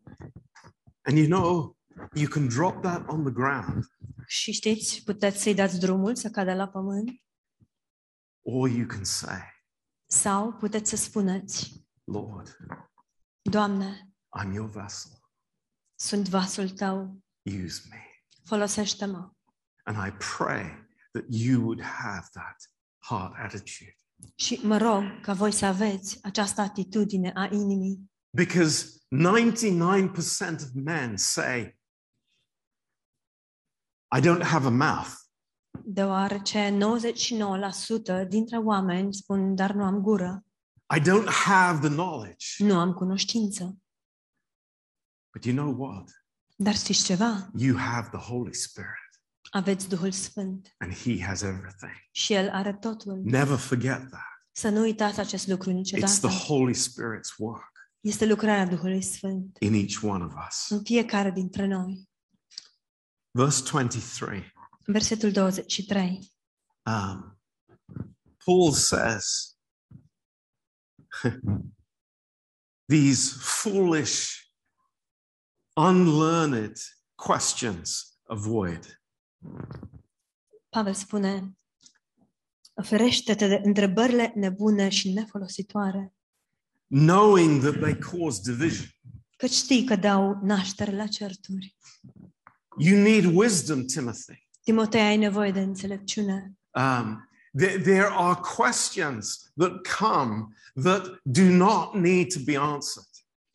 [1.03, 1.77] And you know,
[2.15, 3.85] you can drop that on the ground,
[4.27, 7.11] Și știți, puteți să-i dați drumul să cadă la pământ
[8.47, 9.41] or you can say,
[10.07, 12.57] sau puteți să spuneți, Lord,
[13.43, 15.11] Doamne, I'm your vessel.
[15.95, 17.23] sunt vasul tău,
[17.65, 17.97] Use me.
[18.45, 19.31] folosește-mă.
[19.85, 23.97] And I pray that you would have that heart attitude.
[24.35, 28.11] Și mă rog ca voi să aveți această atitudine a inimii.
[28.37, 31.79] Because 99% of men say,
[34.17, 35.09] I don't have a mouth.
[35.85, 36.79] Deoarece
[38.25, 40.45] 99% dintre oameni spun, dar nu am gură,
[40.97, 42.65] I don't have the knowledge.
[42.65, 43.79] nu am cunoștință.
[45.33, 46.11] But you know what?
[46.57, 47.51] Dar știți ceva?
[47.57, 51.93] You have the Holy Spirit, Aveți Duhul Sfânt and He has everything.
[52.11, 53.21] și El are totul.
[53.25, 54.33] Never forget that.
[54.53, 56.27] Să nu uitați acest lucru It's niciodată.
[56.29, 60.69] the Holy Spirit's work Este lucrarea Duhului Sfânt in each one of us.
[60.71, 62.09] în fiecare dintre noi.
[63.37, 64.53] Verse 23.
[64.87, 66.33] Versetul 23.
[66.87, 67.41] Um,
[68.45, 69.57] Paul says,
[72.87, 74.51] These foolish,
[75.77, 76.77] unlearned
[77.15, 79.03] questions avoid.
[80.69, 81.57] Pavel spune,
[82.83, 86.15] ferește-te de întrebările nebune și nefolositoare,
[86.89, 88.89] knowing that they cause division.
[89.37, 91.77] că știi că dau naștere la certuri.
[92.79, 94.49] You need wisdom, Timothy.
[94.65, 96.53] Timotei, ai nevoie de înțelepciune.
[96.71, 100.49] Um, there, there are questions that come
[100.83, 103.09] that do not need to be answered.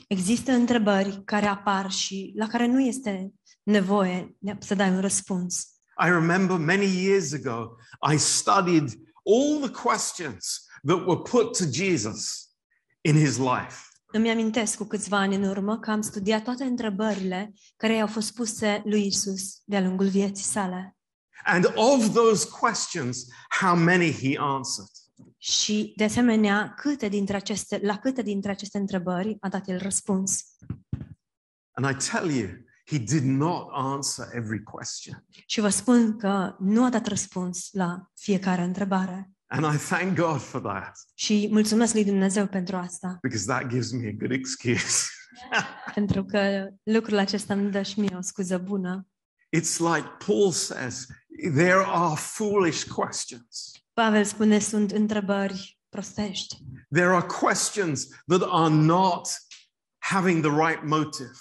[0.07, 5.67] Există întrebări care apar și la care nu este nevoie să dai un răspuns.
[6.05, 7.75] I remember many years ago,
[8.13, 8.89] I studied
[9.25, 12.49] all the questions that were put to Jesus
[13.01, 13.88] in his life.
[14.11, 18.33] Îmi amintesc cu câțiva ani în urmă că am studiat toate întrebările care i-au fost
[18.33, 20.97] puse lui Isus de-a lungul vieții sale.
[21.43, 23.25] And of those questions,
[23.59, 24.89] how many he answered.
[25.37, 30.43] Și, de asemenea, câte dintre aceste, la câte dintre aceste întrebări a dat el răspuns.
[31.71, 32.47] And I tell you,
[32.85, 35.25] he did not answer every question.
[35.45, 39.31] Și vă spun că nu a dat răspuns la fiecare întrebare.
[39.51, 43.91] And I thank God for that Și mulțumesc lui Dumnezeu pentru asta, because that gives
[43.91, 45.07] me a good excuse.
[45.95, 49.07] pentru că lucrul acesta îmi dă și mie o scuză bună.
[49.57, 51.07] It's like Paul says,
[51.55, 53.71] there are foolish questions.
[53.93, 56.57] Pavel spune, sunt întrebări prostești.
[56.91, 59.27] There are questions that are not
[59.97, 61.31] having the right motive.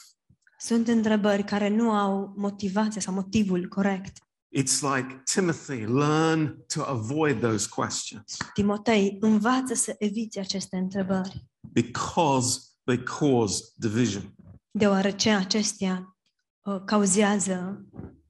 [0.58, 4.16] Sunt întrebări care nu au motivația sau motivul corect.
[4.50, 12.60] It's like, Timothy, learn to avoid those questions Timotei, învață să eviți aceste întrebări, because
[12.84, 14.34] they cause division.
[14.70, 16.16] deoarece acestea
[16.60, 17.86] uh, cauzează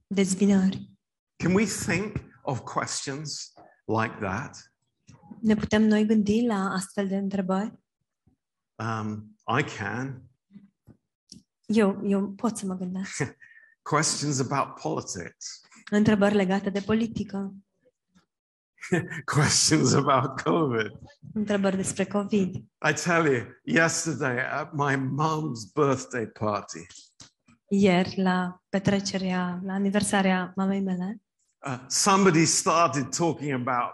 [0.07, 0.89] dezbinări.
[1.43, 3.53] Can we think of questions
[3.85, 4.71] like that?
[5.41, 7.79] Ne putem noi gândi la astfel de întrebări?
[8.75, 10.23] Um, I can.
[11.65, 13.37] Eu, eu pot să mă gândesc.
[13.81, 17.53] Questions about politics, Întrebări legate de politică,
[19.35, 20.91] questions about COVID.
[21.33, 22.55] întrebări despre COVID.
[22.89, 26.85] I tell you, yesterday at my mum's birthday party,
[27.69, 31.21] Ieri, la petrecerea, la aniversarea mamei mele,
[31.65, 33.93] uh, somebody started talking about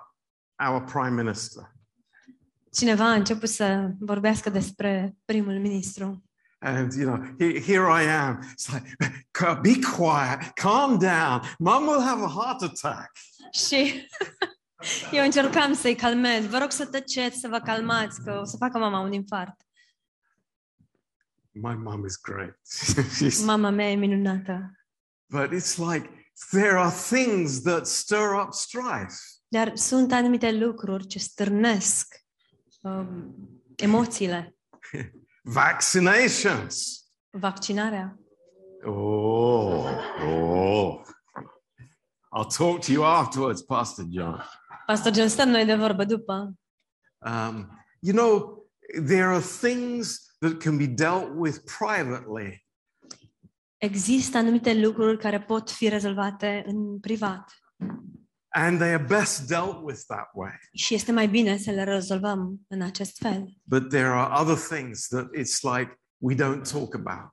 [0.70, 1.74] our prime minister.
[2.72, 6.24] cineva a început să vorbească despre primul ministru.
[6.66, 8.42] And, you know, he, here I am.
[8.54, 8.86] It's like,
[9.62, 11.42] be quiet, calm down.
[11.60, 13.12] Mum will have a heart attack.
[13.52, 14.08] Și
[15.18, 16.46] eu încercam să-i calmez.
[16.46, 19.56] Vă rog să tăceți, să vă calmați, că o să facă mama un infart.
[21.52, 22.60] My mum is great.
[23.46, 24.72] Mama mea e minunată.
[25.30, 26.10] but it's like
[26.52, 29.16] there are things that stir up strife.
[29.48, 32.16] Dar sunt anumite lucruri ce stârnesc
[32.82, 33.36] um,
[33.76, 34.56] emoțiile.
[35.46, 37.06] Vaccinations.
[37.30, 38.18] Vaccinarea.
[38.86, 39.86] Oh,
[40.22, 41.04] oh.
[42.32, 44.42] I'll talk to you afterwards, Pastor John.
[44.86, 46.54] Pastor John, stăm noi de vorbă după.
[47.18, 47.70] Um,
[48.00, 48.64] you know,
[49.08, 52.66] there are things that can be dealt with privately,
[53.86, 57.54] Există anumite lucruri care pot fi rezolvate în privat.
[58.58, 60.52] And they are best dealt with that way.
[60.74, 63.58] Și este mai bine să le rezolvăm în acest fel.
[63.64, 67.30] But there are other things that it's like we don't talk about.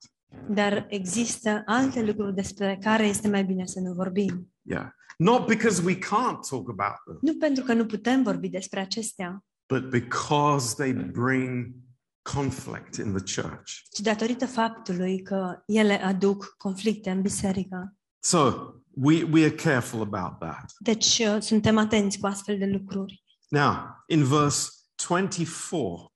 [0.49, 4.53] Dar există alte lucruri despre care este mai bine să nu vorbim.
[4.63, 4.87] Yeah.
[5.19, 9.45] Not because we can't talk about them, Nu pentru că nu putem vorbi despre acestea,
[9.69, 11.75] but because they bring
[12.23, 13.73] conflict in the church.
[13.93, 17.97] ci datorită faptului că ele aduc conflicte în biserică.
[18.19, 18.53] So
[18.95, 20.73] we, we are careful about that.
[20.79, 23.23] Deci uh, suntem atenți cu astfel de lucruri.
[23.49, 24.71] Now, in verse
[25.07, 26.13] 24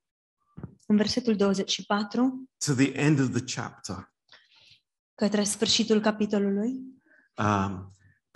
[0.87, 4.13] În versetul 24, to the end of the chapter,
[5.15, 6.81] către sfârșitul capitolului,
[7.37, 7.93] um,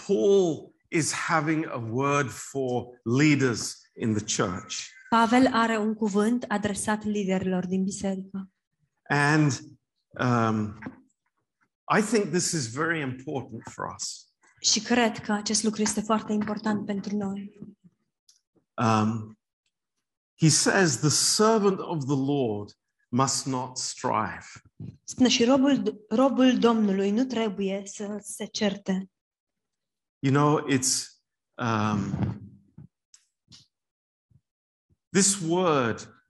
[0.06, 4.76] Paul is having a word for leaders in the church.
[5.08, 8.50] Pavel are un cuvânt adresat liderilor din biserică.
[9.08, 9.60] And
[10.20, 10.78] um,
[11.98, 14.29] I think this is very important for us.
[14.60, 17.58] Și cred că acest lucru este foarte important pentru noi.
[18.74, 19.38] Um,
[20.40, 24.46] he says, The servant of the Lord must not strive.
[25.04, 29.10] Spune și robul, robul Domnului nu trebuie să se certe.
[30.18, 31.20] You know, it's
[31.54, 32.12] um,
[35.10, 36.24] this word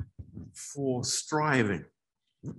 [0.52, 1.92] for striving.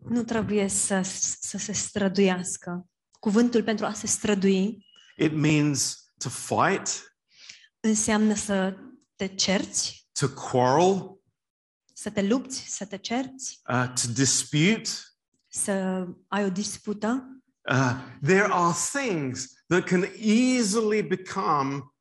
[0.04, 1.02] Nu trebuie să,
[1.40, 2.90] să se străduiască.
[3.20, 4.86] Cuvântul pentru a se strădui
[5.18, 7.16] It means to fight,
[7.80, 8.78] înseamnă să
[9.16, 11.20] te cerți, to quarrel,
[11.94, 14.90] să te lupți, să te cerți, uh, to dispute.
[15.48, 17.42] să ai o dispută.
[17.70, 21.94] Uh, there are things that can easily become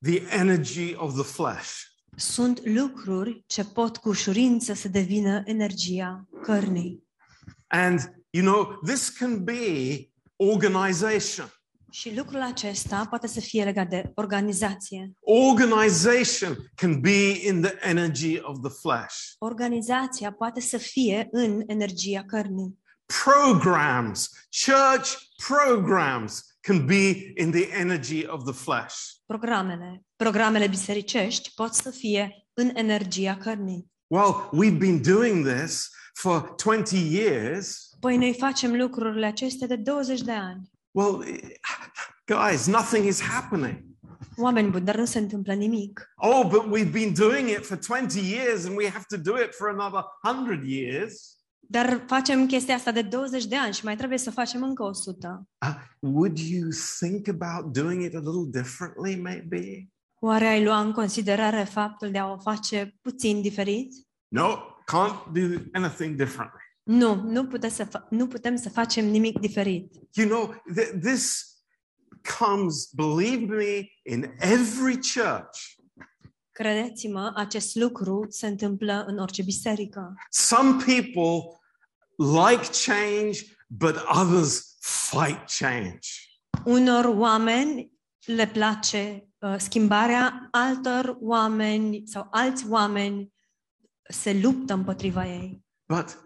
[0.00, 1.70] the energy of the flesh.
[2.16, 7.04] Sunt lucruri ce pot cu ușurință să devină energia cărnii.
[7.66, 8.00] And,
[8.30, 11.50] you know, this can be organization.
[11.98, 15.12] Și lucrul acesta poate să fie legat de organizație.
[15.20, 19.14] Organization can be in the energy of the flesh.
[19.38, 22.78] Organizația poate să fie în energia cărnii.
[23.24, 24.30] Programs,
[24.64, 25.12] church
[25.46, 28.96] programs can be in the energy of the flesh.
[29.26, 33.90] Programele, programele bisericești pot să fie în energia cărnii.
[34.06, 37.88] Well, we've been doing this for 20 years.
[38.00, 40.74] Păi noi facem lucrurile acestea de 20 de ani.
[40.96, 41.22] Well,
[42.26, 43.84] guys, nothing is happening.
[44.36, 46.12] Oameni buni, dar nu se întâmplă nimic.
[46.16, 49.54] Oh, but we've been doing it for 20 years and we have to do it
[49.54, 51.36] for another 100 years.
[51.58, 55.48] Dar facem chestia asta de 20 de ani și mai trebuie să facem încă 100.
[55.66, 56.68] Uh, would you
[56.98, 59.88] think about doing it a little differently, maybe?
[60.20, 63.92] Oare ai lua în considerare faptul de a o face puțin diferit?
[64.28, 65.40] No, can't do
[65.72, 66.65] anything differently.
[66.86, 69.94] Nu, nu, putem să fa- nu putem să facem nimic diferit.
[70.12, 71.44] You know, th- this
[72.38, 75.58] comes, believe me, in every church.
[76.50, 80.14] Credeți-mă, acest lucru se întâmplă în orice biserică.
[80.30, 81.60] Some people
[82.16, 84.76] like change, but others
[85.10, 86.08] fight change.
[86.64, 87.92] Unor oameni
[88.24, 93.32] le place uh, schimbarea, altor oameni sau alți oameni
[94.08, 95.64] se luptă împotriva ei.
[95.86, 96.24] But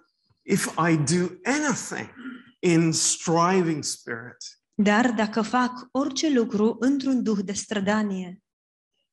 [0.50, 2.10] if I do anything
[2.58, 4.36] in striving spirit,
[4.74, 8.42] Dar dacă fac orice lucru într-un duh de strădanie,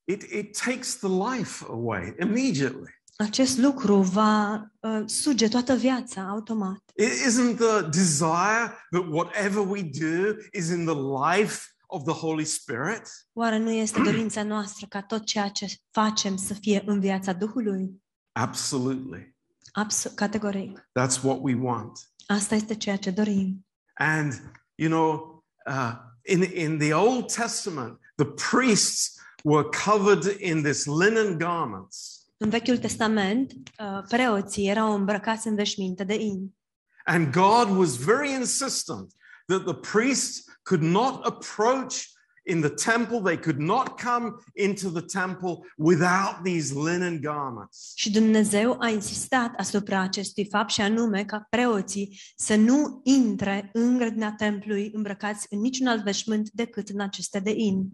[0.04, 3.02] it, it takes the life away immediately.
[3.18, 6.84] acest lucru va uh, suge toată viața automat.
[6.96, 10.96] It isn't the desire that whatever we do is in the
[11.36, 13.02] life of the Holy Spirit.
[13.34, 18.02] Oare nu este dorința noastră ca tot ceea ce facem să fie în viața Duhului?
[18.32, 19.37] Absolutely.
[19.74, 20.90] Abs- categoric.
[21.00, 22.00] That's what we want.
[22.28, 23.66] Asta este ceea ce dorim.
[23.94, 24.34] And,
[24.76, 31.38] you know, uh, in, in the Old Testament, the priests were covered in this linen
[31.38, 32.26] garments.
[32.38, 36.56] În Vechiul Testament, uh, preoții erau îmbrăcați în veșminte de in.
[37.06, 39.14] And God was very insistent
[39.46, 41.96] that the priests could not approach
[42.48, 47.92] in the temple, they could not come into the temple without these linen garments.
[47.96, 53.98] Și Dumnezeu a insistat asupra acestui fapt și anume ca preoții să nu intre în
[53.98, 57.90] grădina templului îmbrăcați în niciun alt veșmânt decât în aceste de in.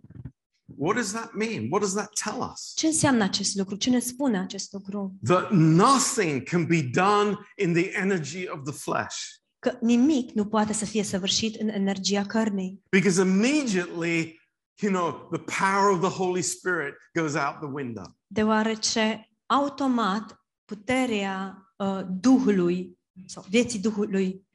[0.77, 1.67] What does that mean?
[1.69, 2.71] What does that tell us?
[2.75, 3.75] Ce înseamnă acest lucru?
[3.75, 5.15] Ce ne spune acest lucru?
[5.23, 9.17] That nothing can be done in the energy of the flesh.
[9.59, 12.81] Că nimic nu poate să fie săvârșit în energia cărnii.
[12.89, 14.41] Because immediately,
[14.81, 18.03] you know, the power of the Holy Spirit goes out the window.
[18.27, 24.47] Deoarece automat puterea uh, Duhului sau vieții Duhului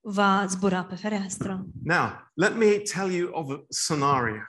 [0.00, 1.66] va zbura pe fereastră.
[1.84, 4.42] Now, let me tell you of a scenario.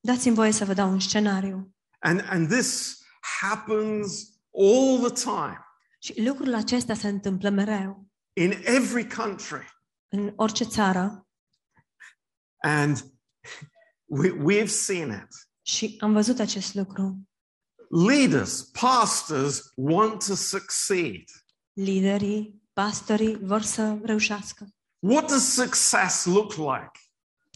[0.00, 1.74] Dați-mi voie să vă dau un scenariu.
[1.98, 2.98] And, and this
[3.40, 5.62] happens all the time
[5.98, 9.66] Și lucrul acesta se întâmplă mereu, in every country.
[10.08, 11.26] în orice țară.
[12.62, 13.04] And
[14.08, 15.48] we, we've seen it.
[15.62, 17.28] Și am văzut acest lucru.
[17.88, 21.24] Leaders, pastors want to succeed.
[21.72, 24.66] Liderii, pastorii vor să reușească.
[24.98, 26.90] What does success look like?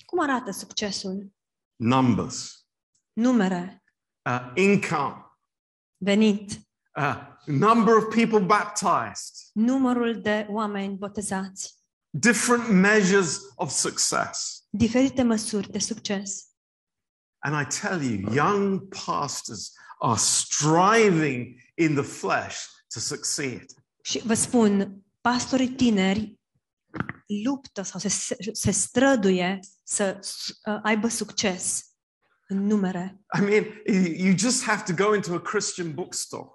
[0.04, 1.32] Cum arată succesul?
[1.76, 2.62] Numbers,
[3.12, 3.82] Numere,
[4.24, 5.24] uh, income,
[5.96, 6.50] venit,
[6.96, 11.78] uh, number of people baptized, numărul de oameni botezați,
[12.10, 14.61] different measures of success.
[14.74, 16.46] Diferite măsuri de succes.
[17.38, 22.58] And I tell you, young pastors are striving in the flesh
[22.94, 23.64] to succeed.
[24.02, 26.40] Și vă spun, pastorii tineri
[27.44, 30.18] luptă sau se, se străduie să
[30.64, 31.84] uh, aibă succes
[32.48, 33.20] în numere.
[33.38, 33.64] I mean,
[34.16, 36.50] you just have to go into a Christian bookstore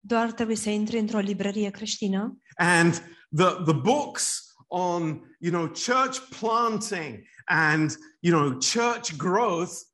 [0.00, 2.94] Doar trebuie să intri într-o librărie creștină and
[3.36, 9.84] the, the books on, you know, church planting and, you know, church growth,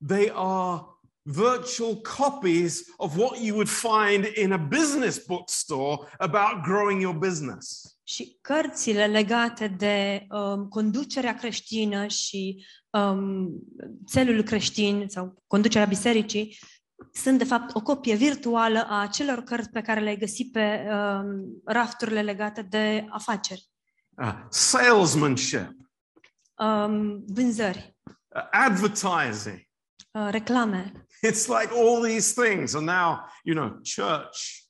[0.00, 0.86] they are
[1.26, 7.94] virtual copies of what you would find in a business bookstore about growing your business.
[8.10, 13.48] și cărțile legate de um, conducerea creștină și um,
[14.06, 16.58] țelul creștin sau conducerea bisericii
[17.12, 21.62] sunt de fapt o copie virtuală a acelor cărți pe care le-ai găsit pe um,
[21.64, 23.69] rafturile legate de afaceri.
[24.20, 25.70] Uh, salesmanship,
[26.54, 29.68] Um, vânzări, uh, advertising.
[30.10, 31.06] uh, reclame.
[31.26, 34.68] It's like all these things are now, you know, church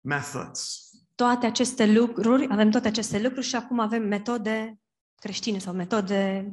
[0.00, 0.90] methods.
[1.14, 4.80] Toate aceste lucruri, avem toate aceste lucruri și acum avem metode
[5.20, 6.52] creștine sau metode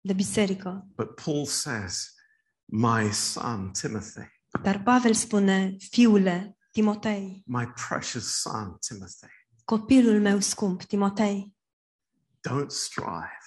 [0.00, 0.86] de biserică.
[0.96, 2.14] But Paul says,
[2.64, 4.26] My son, Timothy,
[4.62, 9.26] Dar Pavel spune, fiule, Timotei, my precious son, Timothy,
[9.70, 11.54] copilul meu scump, Timotei,
[12.48, 13.38] don't strive.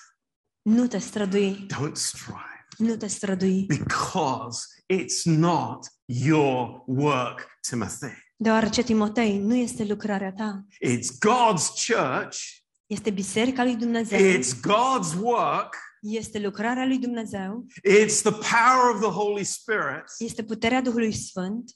[0.62, 8.14] nu te strădui, Don't strive nu te strădui, because it's not your work, Timothy.
[8.36, 12.38] deoarece Timotei nu este lucrarea ta, It's God's church,
[12.86, 19.00] este biserica lui Dumnezeu, it's God's work, este lucrarea lui Dumnezeu, it's the power of
[19.02, 20.04] the Holy Spirit.
[20.18, 21.72] este puterea Duhului Sfânt.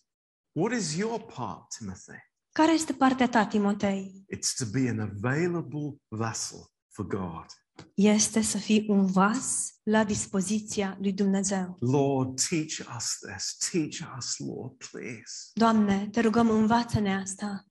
[0.60, 2.26] What is your part, Timothy?
[2.58, 4.26] Care este partea ta, Timotei?
[4.36, 7.46] It's to be an available vessel for God.
[7.94, 11.78] Este să fii un vas la dispoziția lui Dumnezeu.
[11.80, 13.70] Lord, teach us this.
[13.72, 15.50] Teach us, Lord, please.
[15.54, 17.66] Doamne, te rugăm, învață-ne asta.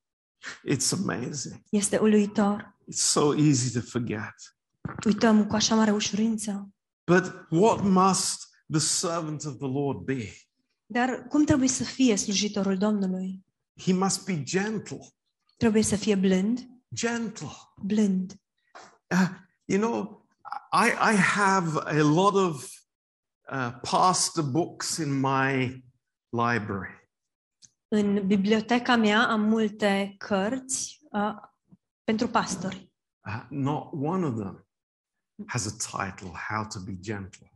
[0.47, 1.63] It's amazing.
[1.71, 2.77] Este uluitor.
[2.93, 4.35] It's so easy to forget.
[5.05, 6.69] Uităm cu așa mare ușurință.
[7.05, 10.33] But what must the servant of the Lord be?
[10.87, 13.46] Dar cum trebuie să fie slujitorul Domnului?
[13.81, 15.07] He must be gentle,
[15.57, 17.49] Trebuie să fie blând, gentle.
[17.83, 18.33] blând.
[19.11, 19.29] Uh,
[19.65, 20.27] you know,
[20.73, 22.71] I, I have a lot of
[23.53, 25.85] uh, pastor books in my
[26.29, 26.95] library.
[27.89, 31.35] În biblioteca mea am multe cărți uh,
[32.05, 32.85] pentru pastori,
[33.27, 34.67] Uh, not one of them
[35.47, 35.71] has a
[36.07, 37.53] title, How to be Gentle.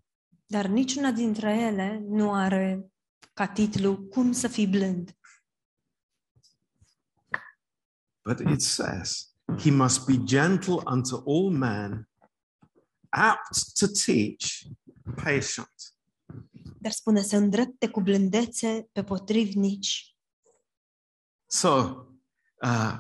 [0.47, 2.91] dar niciuna dintre ele nu are
[3.35, 5.15] ca titlu Cum să fii blând.
[8.25, 12.09] But it says, He must be gentle unto all men,
[13.09, 14.67] apt to teach,
[15.17, 15.95] patient.
[16.81, 20.17] Dar spune să îndrepte cu blândețe pe potrivnici.
[21.47, 21.69] So,
[22.63, 22.99] uh,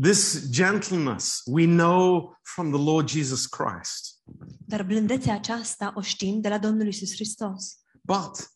[0.00, 4.22] this gentleness we know from the Lord Jesus Christ.
[4.66, 7.80] Dar blândețea aceasta o știm de la Domnul Isus Hristos.
[8.02, 8.50] But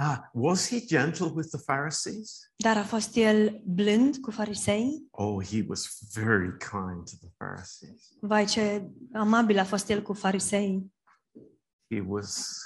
[0.00, 2.52] uh, was he gentle with the Pharisees?
[2.56, 5.06] Dar a fost el blând cu farisei?
[5.10, 8.16] Oh, he was very kind to the Pharisees.
[8.20, 10.92] Vai ce amabil a fost el cu farisei.
[11.90, 12.58] He was,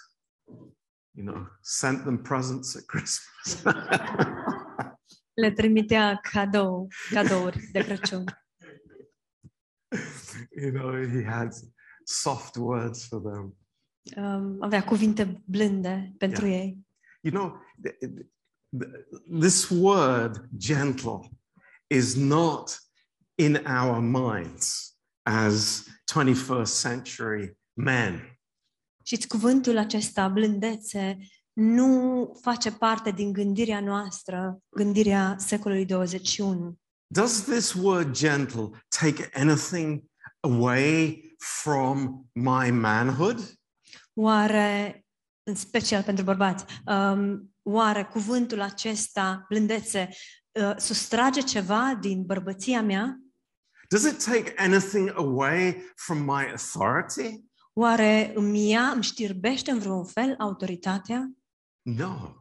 [1.10, 3.62] you know, sent them presents at Christmas.
[5.34, 8.24] Le trimitea cadou, cadouri de Crăciun.
[10.62, 11.52] you know, he had
[12.04, 13.56] soft words for them.
[14.16, 16.88] Um, avea cuvinte blânde pentru ei.
[17.20, 18.30] You know, th- th-
[19.40, 21.28] this word gentle
[21.86, 22.78] is not
[23.34, 28.38] in our minds as 21st century men.
[29.02, 31.18] Și cuvântul acesta, blândețe,
[31.52, 36.78] nu face parte din gândirea noastră, gândirea secolului 21.
[37.06, 40.04] Does this word gentle take anything
[40.40, 43.54] away from my manhood?
[44.14, 44.99] Oare
[45.50, 46.64] în special pentru bărbați.
[46.86, 50.08] Um, oare cuvântul acesta, blândețe,
[50.50, 53.20] uh, sustrage ceva din bărbăția mea?
[53.88, 57.44] Does it take anything away from my authority?
[57.72, 61.30] Oare îmi ia, îmi știrbește în vreun fel autoritatea?
[61.82, 62.34] No,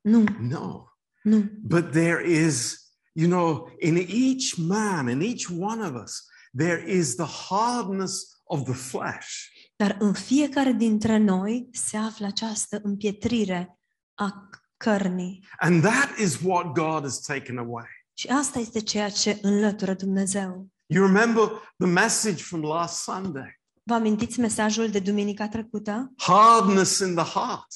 [0.00, 0.84] Nu, no.
[1.22, 1.50] nu.
[1.62, 2.78] But there is,
[3.12, 6.24] you know, in each man, in each one of us,
[6.56, 9.52] there is the hardness of the flesh.
[9.84, 13.78] Dar în fiecare dintre noi se află această împietrire
[14.14, 15.46] a cărnii.
[15.58, 17.84] And that is what God has taken away.
[18.14, 20.68] Și asta este ceea ce înlătură Dumnezeu.
[20.86, 26.12] You remember the message from last Sunday Vă amintiți mesajul de duminica trecută?
[26.16, 27.66] hardness in the heart.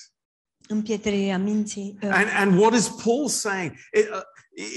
[0.69, 1.99] Împietrirea minții.
[2.03, 3.73] uh, And, and what is Paul saying?
[3.93, 4.21] It, uh,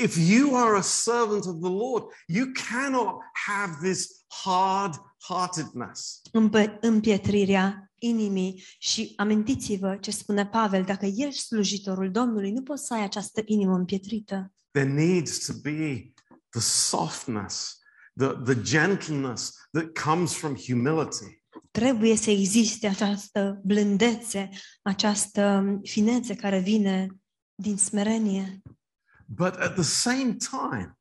[0.03, 3.15] if you are a servant of the Lord, you cannot
[3.47, 4.93] have this hard
[5.27, 6.21] heartedness.
[6.31, 12.93] împe- împietrirea inimii și amintiți-vă ce spune Pavel, dacă ești slujitorul Domnului, nu poți să
[12.93, 14.53] ai această inimă împietrită.
[14.71, 16.11] There needs to be
[16.49, 17.79] the softness,
[18.17, 21.43] the, the gentleness that comes from humility.
[21.71, 24.49] Trebuie să existe această blândețe,
[24.81, 27.07] această finețe care vine
[27.55, 28.61] din smerenie,
[29.33, 30.99] But at the same time,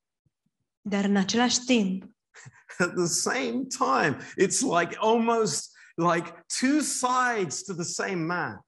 [0.81, 2.05] dar în același timp,
[2.79, 8.65] at the same time, it's like almost like two sides to the same man.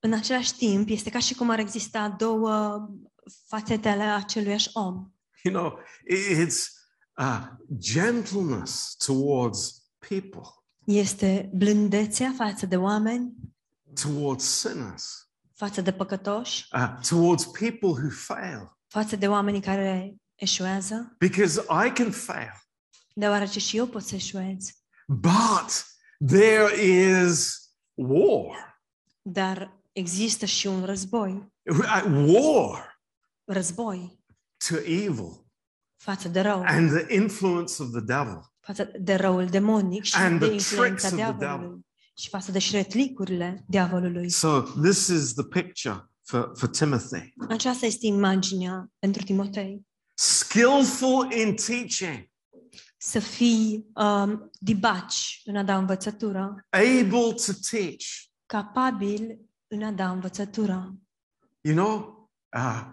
[0.00, 2.86] în același timp, este ca și cum ar exista două
[3.46, 5.10] fațete ale aceluiași om.
[5.42, 6.64] You know, i- it's
[7.16, 7.46] uh,
[7.78, 10.40] gentleness towards people,
[10.84, 13.32] Este blândețea față de oameni,
[14.02, 18.78] towards sinners, față de păcătoși, uh, towards people who fail.
[18.86, 22.52] față de oamenii care eșuează, Because I can fail,
[23.14, 24.70] deoarece și eu pot să eșuez.
[25.06, 25.84] but
[26.26, 27.58] there is
[27.94, 28.82] war.
[29.22, 33.00] Dar există și un război, Uh, War
[33.44, 34.18] război
[34.68, 35.44] to evil
[35.96, 38.40] față de rău, and the influence of the devil.
[38.60, 41.86] față de răul demonic și And de the influența tricks of the diavolului
[42.16, 44.30] și față de șretlicurile diavolului.
[44.30, 47.32] So this is the picture for, for Timothy.
[47.48, 49.86] Aceasta este imaginea pentru Timotei.
[50.14, 52.29] Skillful in teaching,
[53.02, 58.04] Să fii um, dibaci în a da învățătură, able to teach.
[58.46, 60.94] capabil în a da învățătură.
[61.60, 62.84] You know, uh,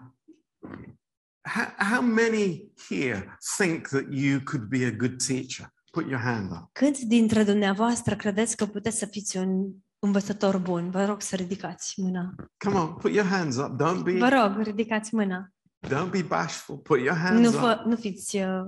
[1.42, 5.72] how, how many here think that you could be a good teacher?
[5.90, 6.68] Put your hand up.
[6.72, 10.90] Câți dintre dumneavoastră credeți că puteți să fiți un învățător bun?
[10.90, 12.34] Vă rog să ridicați mâna.
[12.64, 13.72] Come on, put your hands up.
[13.82, 15.52] Don't be Vă rog, ridicați mâna.
[15.86, 16.76] don't be bashful.
[16.76, 17.54] Put your hands Nu, up.
[17.64, 18.60] fă, nu fiți uh,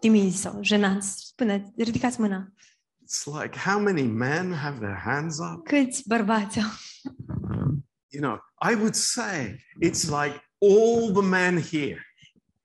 [0.00, 1.26] timizi sau jenați.
[1.26, 2.52] Spune, ridicați mâna.
[3.02, 5.66] It's like how many men have their hands up?
[5.66, 6.70] Câți bărbați au?
[8.08, 8.38] You know,
[8.70, 12.06] I would say it's like all the men here.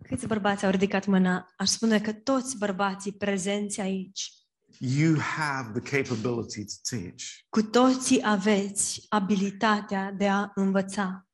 [0.03, 1.53] Câți bărbați au ridicat mâna?
[1.57, 4.31] Aș spune că toți bărbații prezenți aici,
[4.79, 7.23] You have the capability to teach.
[7.49, 11.27] cu toții aveți abilitatea de a învăța.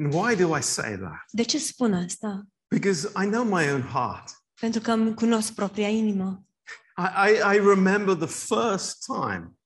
[0.00, 1.24] And why do I say that?
[1.30, 2.46] De ce spun asta?
[2.74, 4.42] Because I know my own heart.
[4.60, 6.46] Pentru că îmi cunosc propria inimă.
[6.96, 9.58] I, I, I remember the first time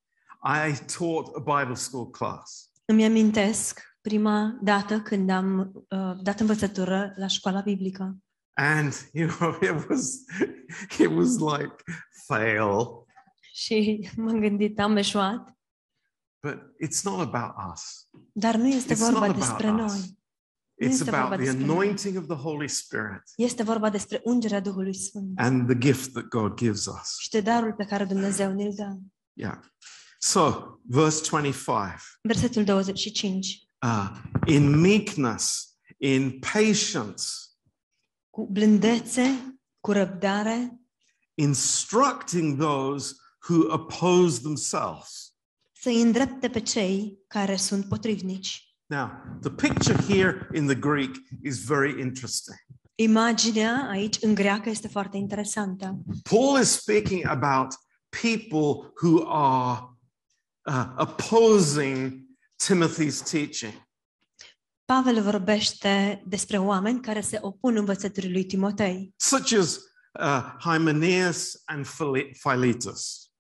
[0.42, 2.70] I taught a Bible school class.
[2.84, 8.16] Îmi amintesc prima dată când am uh, dat învățătură la școala biblică.
[8.54, 10.14] And you know, it was
[10.98, 11.74] it was like
[12.26, 13.06] fail,
[13.52, 15.58] Și m-am gândit, am eșuat,
[16.42, 18.08] but it's not about us.
[18.32, 19.98] dar nu este It's vorba not despre about noi.
[19.98, 20.17] us.
[20.80, 25.66] It's about the anointing of the Holy Spirit Este vorba despre ungerea Duhului Sfânt and
[25.68, 27.16] the gift that God gives us.
[27.18, 28.96] și de darul pe care Dumnezeu ne-l dă.
[29.32, 29.58] Yeah.
[30.18, 30.52] So,
[30.82, 32.00] verse 25.
[32.22, 33.68] Versetul 25.
[33.82, 34.10] Uh,
[34.46, 37.22] in meekness, in patience,
[38.30, 40.80] Cu blândețe, cu răbdare,
[41.34, 43.14] instructing those
[43.48, 45.32] who oppose themselves.
[45.72, 48.62] să-i îndrepte pe cei care sunt potrivnici.
[48.90, 51.10] Now, the picture here in the Greek
[51.42, 52.56] is very interesting.
[52.94, 55.98] Imaginea aici, în greacă, este foarte interesantă.
[56.30, 57.74] Paul is speaking about
[58.08, 59.80] people who are
[60.66, 62.26] uh, opposing
[62.66, 63.86] Timothy's teaching.
[64.84, 69.78] Pavel vorbește despre oameni care se opun învățăturii lui Timotei, such as
[70.20, 71.86] uh, Hymenaeus and
[72.42, 73.30] Philetus.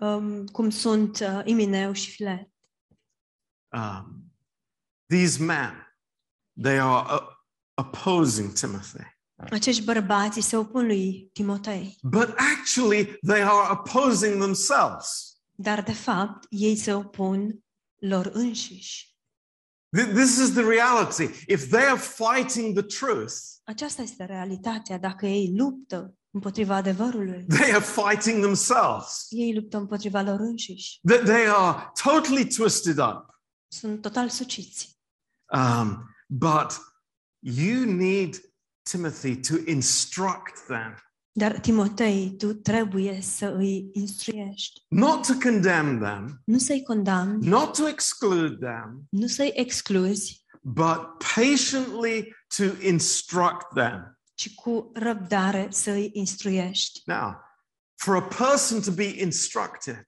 [0.00, 2.50] um, cum sunt uh, Imineu și Filet.
[3.76, 4.25] Um,
[5.08, 5.72] these men,
[6.62, 7.20] they are uh,
[7.74, 9.14] opposing Timothy,
[9.50, 15.36] Acești bărbați se opun lui Timotei, but actually they are opposing themselves.
[15.58, 17.64] Dar, de fapt, ei se opun
[17.96, 19.14] lor înșiși.
[19.98, 21.22] Th- This is the reality.
[21.46, 23.34] If they are fighting the truth,
[23.64, 24.98] Aceasta este realitatea.
[24.98, 29.26] Dacă ei luptă împotriva adevărului, they are fighting themselves.
[29.28, 30.98] ei luptă împotriva lor înșiși.
[31.08, 33.40] That they are totally twisted up.
[33.68, 34.95] Sunt total suciți.
[35.52, 36.72] Um, but
[37.40, 38.36] you need
[38.90, 40.96] Timothy to instruct them,
[41.32, 44.80] Dar, Timotei, tu trebuie să îi instruiești.
[44.88, 51.00] not to condemn them, Nu să-i condamni, not to exclude them, nu să-i excluzi, but
[51.34, 54.18] patiently to instruct them.
[54.34, 57.02] ci cu răbdare să îi instruiești.
[57.04, 57.36] Now,
[57.94, 60.04] for a person to be instructed,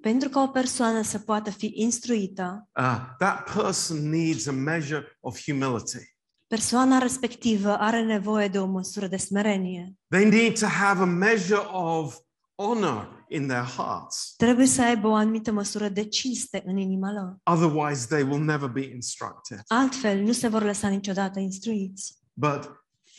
[0.00, 5.40] Pentru ca o persoană să poată fi instruită, uh, that person needs a measure of
[5.44, 6.16] humility.
[6.46, 9.94] persoana respectivă are nevoie de o măsură de smerenie.
[10.08, 12.16] They need to have a measure of
[12.54, 14.34] honor in their hearts.
[14.36, 17.36] Trebuie să aibă o anumită măsură de cinste în inima lor.
[17.56, 19.60] Otherwise, they will never be instructed.
[19.66, 22.18] Altfel, nu se vor lăsa niciodată instruiți.
[22.32, 22.70] But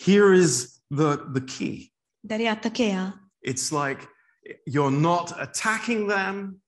[0.04, 3.32] here is the, the key Dar iată cheia.
[3.48, 4.08] it's like
[4.66, 6.64] you're not attacking them,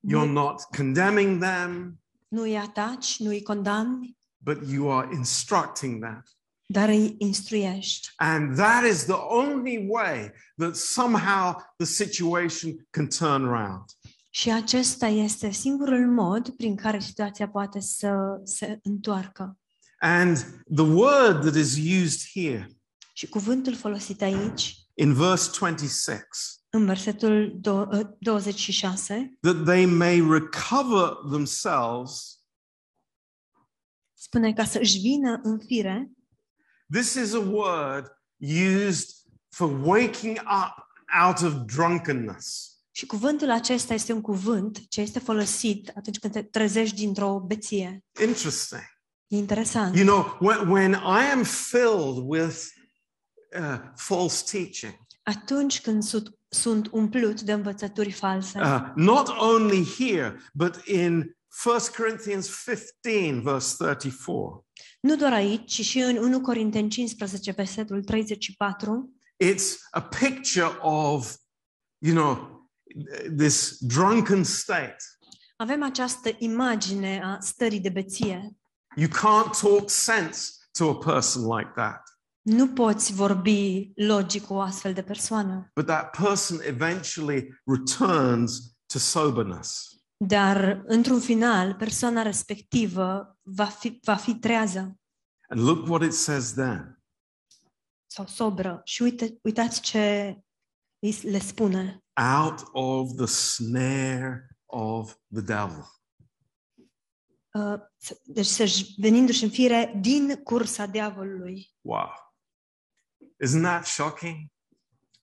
[0.00, 6.02] you're Nu, not condemning them, nu îi ataci, nu îi condamni, but you are instructing
[6.02, 6.22] them.
[6.66, 8.08] dar îi instruiești.
[8.16, 13.84] And that is the only way that somehow the situation can turn around.
[14.30, 19.58] Și acesta este singurul mod prin care situația poate să se întoarcă.
[19.98, 20.36] And
[20.74, 22.68] the word that is used here
[23.12, 26.26] Și cuvântul folosit aici, in verse 26
[26.74, 32.38] în versetul do- ă, 26, that they may recover themselves.
[34.12, 36.10] spune ca să își vină în fire.
[36.92, 38.06] This is a word
[38.86, 39.08] used
[39.48, 40.86] for waking up
[41.24, 42.68] out of drunkenness.
[42.90, 48.04] Și cuvântul acesta este un cuvânt ce este folosit atunci când te trezești dintr-o beție.
[48.20, 48.82] Interesting.
[49.26, 49.96] E interesant.
[49.96, 52.56] You know, when, when I am filled with
[53.58, 60.40] uh, false teaching, Atunci când sunt, sunt umplut de învățături false, uh, not only here,
[60.52, 64.66] but in 1 Corinthians 15, verse 34,
[65.00, 69.12] nu doar aici, ci și în 1 Corinteni 15, versetul 34,
[69.44, 71.36] it's a picture of,
[71.98, 72.62] you know,
[73.36, 74.96] this drunken state.
[75.56, 78.56] avem această imagine a stării de beție.
[78.96, 82.02] You can't talk sense to a person like that.
[82.44, 88.98] Nu poți vorbi logic cu o astfel de persoană, But that person eventually returns to
[88.98, 89.88] soberness.
[90.16, 94.98] dar într-un final, persoana respectivă va fi, va fi trează
[95.48, 97.02] And look what it says then.
[98.06, 98.80] sau sobră.
[98.84, 100.36] Și uite, uitați ce
[100.98, 102.04] îi le spune.
[102.42, 105.84] Out of the snare of the devil.
[107.52, 111.74] Uh, să- deci să-și venindu-și în fire din cursa diavolului.
[111.80, 112.08] Wow.
[113.44, 114.36] Isn't that shocking?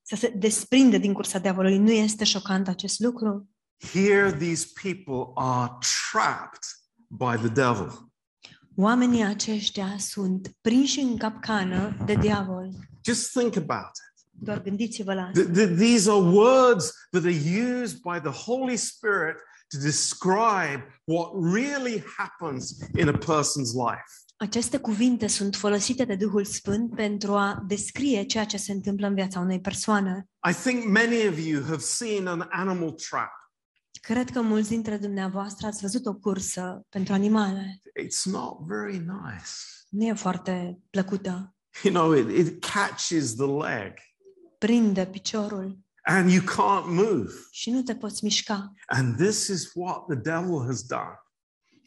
[0.02, 1.78] Să se desprinde din cursa diavolului.
[1.78, 3.50] Nu este șocant acest lucru?
[3.94, 5.72] Here, these people are
[6.12, 6.64] trapped
[7.08, 8.12] by the devil.
[8.76, 12.70] Oamenii aceștia sunt prinși în capcană de diavol.
[13.04, 14.28] Just think about it.
[14.30, 15.42] Doar gândiți-vă la asta.
[15.42, 17.42] Th- th- these are words that are
[17.82, 19.36] used by the Holy Spirit
[19.68, 24.12] to describe what really happens in a person's life.
[24.42, 29.14] Aceste cuvinte sunt folosite de Duhul Sfânt pentru a descrie ceea ce se întâmplă în
[29.14, 30.30] viața unei persoane.
[30.50, 33.32] I think many of you have seen an animal trap.
[34.02, 37.82] Cred că mulți dintre dumneavoastră ați văzut o cursă pentru animale.
[38.04, 39.52] It's not very nice.
[39.90, 41.56] Nu e foarte plăcută.
[41.84, 43.94] You know, it, it catches the leg
[44.58, 47.32] Prinde piciorul and you can't move.
[47.52, 48.74] și nu te poți mișca.
[48.86, 51.16] And this is what the devil has done.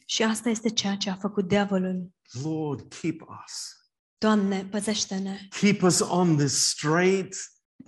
[0.05, 2.09] Și asta este ceea ce a făcut diavolul.
[2.43, 3.75] Lord, keep us.
[4.17, 5.37] Doamne, păzește-ne!
[5.59, 7.35] Keep us on this straight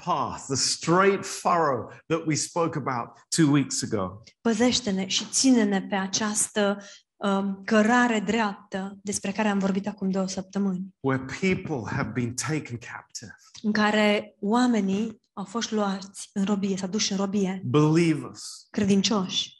[0.05, 4.22] path, the straight furrow that we spoke about two weeks ago.
[4.41, 6.78] Păzește-ne și ține-ne pe această
[7.15, 12.78] um, cărare dreaptă despre care am vorbit acum două săptămâni, where people have been taken
[12.78, 13.36] captive.
[13.61, 18.68] în care oamenii au fost luați în robie, s-au duși în robie, Believers.
[18.70, 19.55] credincioși.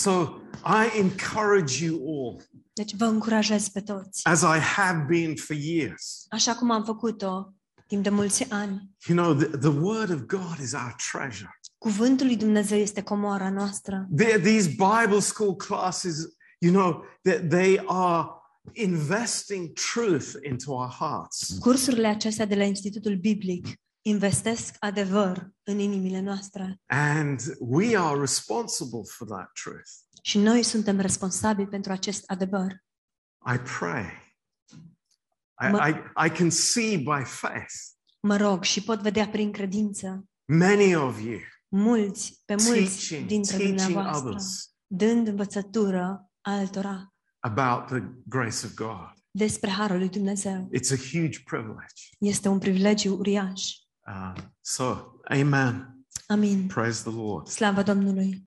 [0.00, 2.42] So I encourage you all,
[2.72, 6.26] Deci vă încurajez pe toți, as I have been for years.
[6.28, 7.52] așa cum am făcut-o
[7.86, 8.90] timp de mulți ani.
[9.06, 11.60] You know, the, the Word of God is our treasure.
[11.78, 14.08] Cuvântul lui Dumnezeu este comoara noastră.
[14.22, 16.16] They're, these Bible school classes,
[16.58, 18.28] you know, that they are
[18.72, 21.58] investing truth into our hearts.
[21.58, 23.66] Cursurile acestea de la Institutul Biblic
[24.08, 26.80] investesc adevăr în inimile noastre.
[26.86, 29.90] And we are responsible for that truth.
[30.22, 32.72] Și noi suntem responsabili pentru acest adevăr.
[33.54, 34.04] I pray.
[35.60, 37.74] I, Ma- I, I can see by faith
[38.20, 41.38] Mă rog și pot vedea prin credință many of you
[41.68, 48.74] mulți, pe mulți teaching, dintre teaching dumneavoastră, others dând învățătură altora about the grace of
[48.74, 49.12] God.
[49.30, 50.68] despre harul lui Dumnezeu.
[50.74, 52.02] It's a huge privilege.
[52.18, 53.72] Este un privilegiu uriaș.
[54.08, 54.32] Uh,
[54.62, 56.04] so, amen.
[56.28, 56.66] Amin.
[56.68, 57.46] Praise the Lord.
[57.46, 58.36] Slavă Domnului!